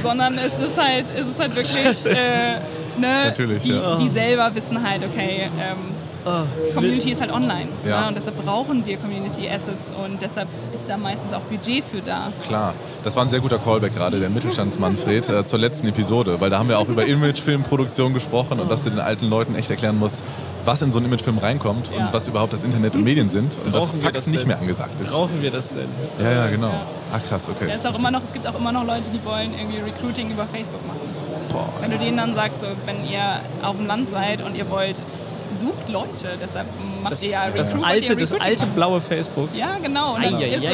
[0.00, 2.60] sondern es ist halt, es ist halt wirklich, äh,
[3.00, 3.96] ne, Natürlich, die, ja.
[3.96, 5.78] die selber wissen halt, okay, ähm,
[6.24, 6.44] Ah,
[6.74, 7.66] Community ist halt online.
[7.84, 8.02] Ja.
[8.02, 8.08] Ne?
[8.08, 12.32] Und deshalb brauchen wir Community Assets und deshalb ist da meistens auch Budget für da.
[12.46, 16.48] Klar, das war ein sehr guter Callback gerade, der Mittelstandsmanfred, äh, zur letzten Episode, weil
[16.50, 19.98] da haben wir auch über Imagefilmproduktion gesprochen und dass du den alten Leuten echt erklären
[19.98, 20.22] musst,
[20.64, 22.06] was in so einen Imagefilm reinkommt Ja.
[22.06, 24.48] und was überhaupt das Internet und Medien sind und dass Fax das nicht denn?
[24.48, 25.10] mehr angesagt ist.
[25.10, 25.88] Brauchen wir das denn?
[26.20, 26.70] Ja, ja, genau.
[27.12, 27.66] Ach krass, okay.
[27.68, 30.30] Da ist auch immer noch, es gibt auch immer noch Leute, die wollen irgendwie Recruiting
[30.30, 31.00] über Facebook machen.
[31.50, 34.70] Boah, Wenn du denen dann sagst, so, wenn ihr auf dem Land seid und ihr
[34.70, 34.96] wollt,
[35.56, 36.66] sucht Leute, deshalb
[37.02, 38.74] macht Das, ihr ja das, Recruit, alte, ihr das alte macht.
[38.74, 39.48] blaue Facebook.
[39.54, 40.14] Ja, genau.
[40.14, 40.68] Und dann ei, ist so,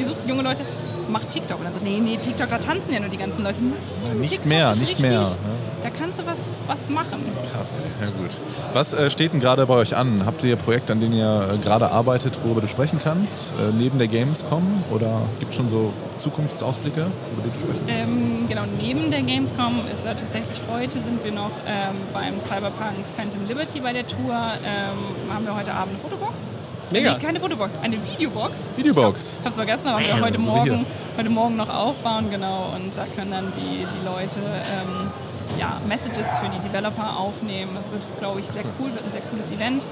[0.00, 0.62] ihr, sucht junge Leute,
[1.08, 1.58] macht TikTok.
[1.58, 3.62] Und dann so, nee, nee, TikTok, da tanzen ja nur die ganzen Leute.
[3.62, 5.00] Nein, Nicht TikTok mehr, nicht richtig.
[5.02, 5.36] mehr, ja.
[5.82, 7.24] Da kannst du was, was machen.
[7.52, 8.06] krass, ey.
[8.06, 8.30] ja gut.
[8.72, 10.22] Was äh, steht denn gerade bei euch an?
[10.26, 13.98] Habt ihr Projekte, an denen ihr äh, gerade arbeitet, worüber du sprechen kannst, äh, neben
[13.98, 14.82] der Gamescom?
[14.90, 18.02] Oder gibt es schon so Zukunftsausblicke, über die du sprechen kannst?
[18.02, 22.96] Ähm, genau, neben der Gamescom ist ja tatsächlich heute sind wir noch ähm, beim Cyberpunk
[23.16, 24.34] Phantom Liberty bei der Tour.
[24.64, 26.48] Ähm, haben wir heute Abend eine Fotobox.
[26.90, 27.12] Mega.
[27.12, 28.70] Nee, keine Fotobox, eine Videobox.
[28.74, 29.38] Videobox.
[29.40, 30.86] Ich hab's vergessen, aber wir heute Morgen,
[31.18, 32.72] heute Morgen noch aufbauen, genau.
[32.74, 35.10] Und da können dann die, die Leute ähm,
[35.58, 37.72] ja, Messages für die Developer aufnehmen.
[37.74, 39.86] Das wird, glaube ich, sehr cool, wird ein sehr cooles Event.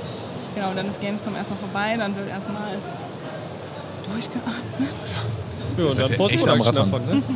[0.55, 2.77] Genau, dann ist Gamescom erstmal vorbei, dann wird erstmal
[4.13, 4.95] durchgeatmet.
[5.77, 7.23] Ja, und dann Post-Production davon, ne?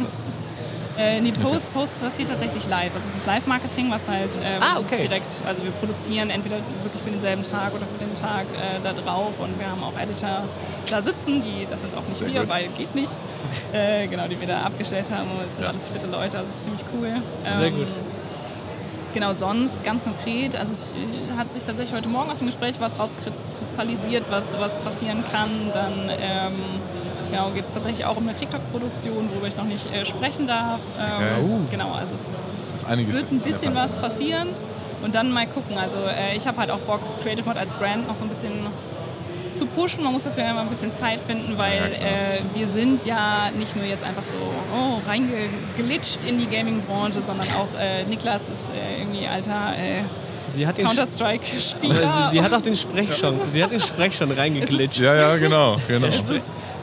[0.99, 2.91] Äh, nee, Post, Post passiert tatsächlich live.
[2.95, 4.99] Also es ist Live-Marketing, was halt ähm, Ah, okay.
[5.01, 8.93] direkt, also wir produzieren entweder wirklich für denselben Tag oder für den Tag äh, da
[8.93, 10.43] drauf und wir haben auch Editor
[10.91, 12.51] da sitzen, die, das sind auch nicht Sehr wir, gut.
[12.51, 13.12] weil geht nicht,
[13.73, 16.57] äh, genau, die wir da abgestellt haben und es sind alles fitte Leute, also es
[16.59, 17.23] ist ziemlich cool.
[17.57, 17.89] Sehr Ähm, gut.
[19.13, 20.95] Genau, sonst ganz konkret, also es
[21.37, 25.51] hat sich tatsächlich heute Morgen aus dem Gespräch was rauskristallisiert, was, was passieren kann.
[25.75, 26.55] Dann ähm,
[27.31, 30.81] genau, geht es tatsächlich auch um eine TikTok-Produktion, worüber ich noch nicht äh, sprechen darf.
[30.99, 31.71] Ähm, Okay.
[31.73, 34.49] Genau, also es, ist es wird ein bisschen was passieren
[35.03, 35.77] und dann mal gucken.
[35.77, 38.53] Also äh, ich habe halt auch Bock, Creative Mod als Brand noch so ein bisschen
[39.53, 40.03] zu pushen.
[40.05, 43.85] Man muss dafür immer ein bisschen Zeit finden, weil äh, wir sind ja nicht nur
[43.85, 44.37] jetzt einfach so
[44.77, 50.03] oh, reingeglitscht in die Gaming-Branche, sondern auch äh, Niklas ist äh, irgendwie alter äh,
[50.47, 51.95] Sie hat, den, Counter-Strike-Spieler.
[52.09, 55.01] sie, sie hat auch den Sprech schon, sie hat den Sprech schon reingeglitscht.
[55.01, 55.77] Ja, ja, genau.
[55.87, 56.09] genau.
[56.09, 56.27] Es ist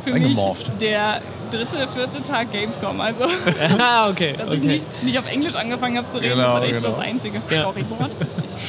[0.05, 0.37] für mich
[0.79, 2.99] der dritte, vierte Tag Gamescom.
[3.01, 3.25] Also,
[3.79, 4.33] Ah, okay.
[4.37, 4.67] dass ich okay.
[4.67, 6.95] nicht, nicht auf Englisch angefangen habe zu reden, Genau, das ist echt genau.
[6.95, 7.61] das einzige Ja.
[7.61, 8.11] Storyboard.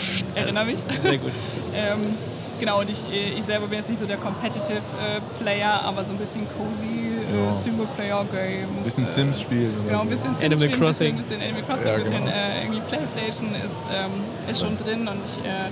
[0.02, 0.76] Ich erinnere mich.
[1.02, 1.32] Sehr gut.
[1.74, 2.16] Ähm,
[2.58, 6.12] genau, und ich, ich selber bin jetzt nicht so der Competitive äh, Player, aber so
[6.12, 7.50] ein bisschen cozy Ja.
[7.50, 8.76] äh, Single-Player-Games.
[8.78, 9.74] Ein bisschen äh, Sims spielen.
[9.80, 11.08] oder Genau, ein bisschen Sims Animal spielen, Crossing.
[11.14, 12.36] Ein bisschen, ein bisschen Animal Crossing, Ja, ein bisschen genau.
[12.36, 15.68] äh, irgendwie Playstation ist, ähm, ist schon drin und ich äh,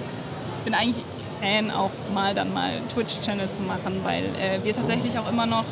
[0.65, 1.05] bin eigentlich
[1.41, 5.65] Fan, auch mal dann mal Twitch-Channel zu machen, weil äh, wir tatsächlich auch immer noch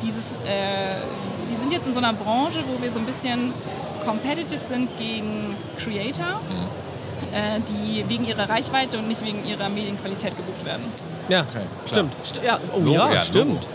[0.00, 1.02] dieses, äh,
[1.48, 3.52] wir sind jetzt in so einer Branche, wo wir so ein bisschen
[4.04, 6.91] competitive sind gegen Creator, äh,
[7.68, 10.84] die wegen ihrer Reichweite und nicht wegen ihrer Medienqualität gebucht werden.
[11.28, 12.14] Ja, Okay, stimmt.
[12.24, 13.66] St ja, oh Logo, ja, ja, stimmt.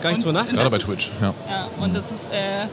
[0.00, 0.56] Gar nicht drüber nachgedacht.
[0.56, 1.34] Gerade bei Twitch, ja.
[1.48, 2.66] Ja, und das ist äh,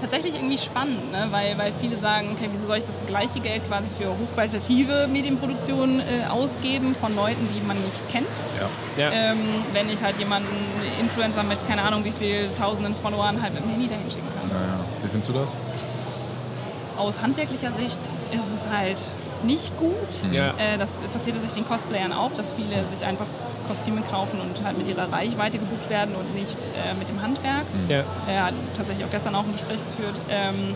[0.00, 1.26] tatsächlich irgendwie spannend, ne?
[1.30, 6.00] weil, weil viele sagen, okay, wieso soll ich das gleiche Geld quasi für hochqualitative Medienproduktion
[6.00, 8.26] äh, ausgeben von Leuten, die man nicht kennt,
[8.60, 9.02] ja.
[9.02, 9.10] Ja.
[9.12, 9.38] ähm,
[9.72, 10.48] wenn ich halt jemanden,
[11.00, 14.50] Influencer mit keine Ahnung wie viel tausenden Followern halt mit dem Handy dahin schicken kann.
[14.50, 14.84] Ja, ja.
[15.02, 15.60] Wie findest du das?
[16.96, 18.00] Aus handwerklicher Sicht
[18.32, 18.98] ist es halt
[19.44, 19.94] nicht gut.
[20.32, 20.48] Ja.
[20.50, 23.26] Äh, das passiert tatsächlich den Cosplayern auch, dass viele sich einfach
[23.66, 27.64] Kostüme kaufen und halt mit ihrer Reichweite gebucht werden und nicht äh, mit dem Handwerk.
[27.88, 28.02] Ja.
[28.26, 30.20] Er hat tatsächlich auch gestern auch ein Gespräch geführt.
[30.30, 30.74] Ähm,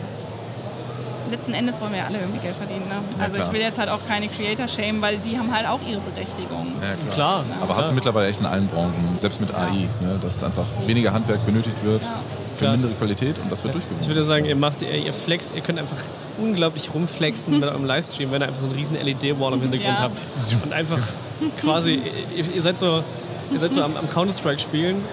[1.31, 2.87] letzten Endes wollen wir ja alle irgendwie Geld verdienen.
[2.87, 2.95] Ne?
[3.17, 3.47] Ja, also klar.
[3.47, 6.73] ich will jetzt halt auch keine Creator shamen, weil die haben halt auch ihre Berechtigung.
[6.81, 7.43] Ja, Klar.
[7.61, 11.13] Aber hast du mittlerweile echt in allen Branchen, selbst mit AI, ne, dass einfach weniger
[11.13, 12.11] Handwerk benötigt wird Ja.
[12.55, 12.71] für Klar.
[12.73, 14.07] mindere Qualität und das wird Ich durchgewogen.
[14.07, 15.97] würde sagen, ihr macht, ihr, ihr flext, ihr könnt einfach
[16.37, 19.99] unglaublich rumflexen mit eurem Livestream, wenn ihr einfach so einen riesen LED-Wall im Hintergrund Ja.
[19.99, 20.17] habt.
[20.63, 20.99] Und einfach
[21.59, 22.01] quasi,
[22.35, 23.03] ihr, ihr seid so,
[23.51, 25.03] ihr seid so am, am Counter-Strike spielen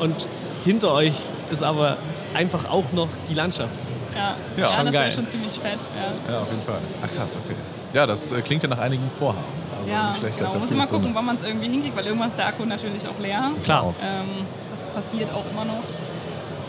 [0.00, 0.26] und
[0.64, 1.14] hinter euch
[1.50, 1.96] ist aber
[2.34, 3.74] einfach auch noch die Landschaft.
[4.14, 4.62] Ja, Ja.
[4.62, 5.08] ja, Schon das geil.
[5.08, 5.78] ist schon ziemlich fett.
[6.26, 6.32] Ja.
[6.34, 6.78] Ja, auf jeden Fall.
[7.04, 7.56] Ach krass, okay.
[7.92, 9.44] Ja, das äh, klingt ja nach einigen Vorhaben.
[9.78, 10.50] Also Ja, nicht schlecht, genau.
[10.52, 12.64] das ja Muss eine- gucken, wann man es irgendwie hinkriegt, weil irgendwann ist der Akku
[12.64, 13.50] natürlich auch leer.
[13.64, 13.94] Klar.
[14.02, 15.82] Ähm, das passiert auch immer noch.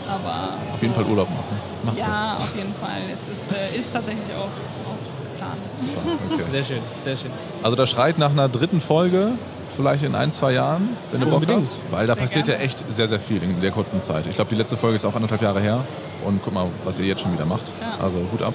[0.08, 1.56] Aber Auf jeden Fall Urlaub machen.
[1.84, 3.02] Macht ja, auf jeden Fall.
[3.12, 4.44] Es ist, äh, ist tatsächlich auch,
[4.90, 5.58] auch geplant.
[5.76, 5.86] das.
[5.86, 6.00] Super,
[6.32, 6.42] okay.
[6.50, 7.30] Sehr schön, sehr schön.
[7.62, 9.32] Also das schreit nach einer dritten Folge
[9.74, 11.58] vielleicht in ein, zwei Jahren, wenn du Bock Unbedingt.
[11.62, 11.80] hast.
[11.90, 12.60] Weil da Sehr passiert gerne.
[12.60, 14.26] ja echt sehr, sehr viel in der kurzen Zeit.
[14.26, 15.80] Ich glaube, die letzte Folge ist auch anderthalb Jahre her.
[16.24, 17.72] Und guck mal, was ihr jetzt schon wieder macht.
[17.80, 18.02] Ja.
[18.04, 18.54] Also Hut ab.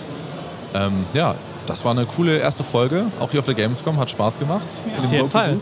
[0.74, 1.36] Ähm, ja,
[1.68, 3.06] das war eine coole erste Folge.
[3.20, 3.97] Auch hier auf der Gamescom.
[4.00, 4.68] Hat Spaß gemacht.
[4.89, 4.95] Ja.
[4.95, 5.58] in dem Auf jeden Fall.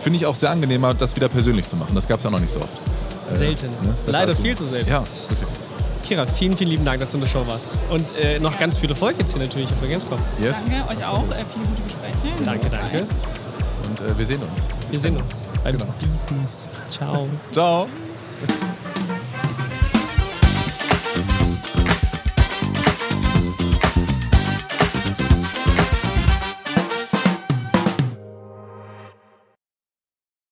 [0.00, 1.94] Finde ich auch sehr angenehmer, das wieder persönlich zu machen.
[1.94, 2.80] Das gab es ja noch nicht so oft.
[3.30, 3.70] Äh, Selten.
[4.06, 4.42] Das Leider dazu.
[4.42, 4.90] viel zu selten.
[4.90, 5.48] Ja, wirklich.
[6.02, 7.78] Kira, vielen, vielen lieben Dank, dass du in der Show warst.
[7.90, 10.18] Und äh, noch ganz viel Erfolg jetzt hier natürlich auf der Gamescom.
[10.42, 10.66] Yes.
[10.68, 11.18] Danke euch auch.
[11.30, 12.44] Äh, viele gute Gespräche.
[12.44, 12.98] Danke, danke.
[13.88, 14.68] Und äh, wir sehen uns.
[14.90, 15.92] Wir sehen uns beim Genau.
[16.00, 16.68] Business.
[16.90, 17.28] Ciao.
[17.52, 17.88] Ciao.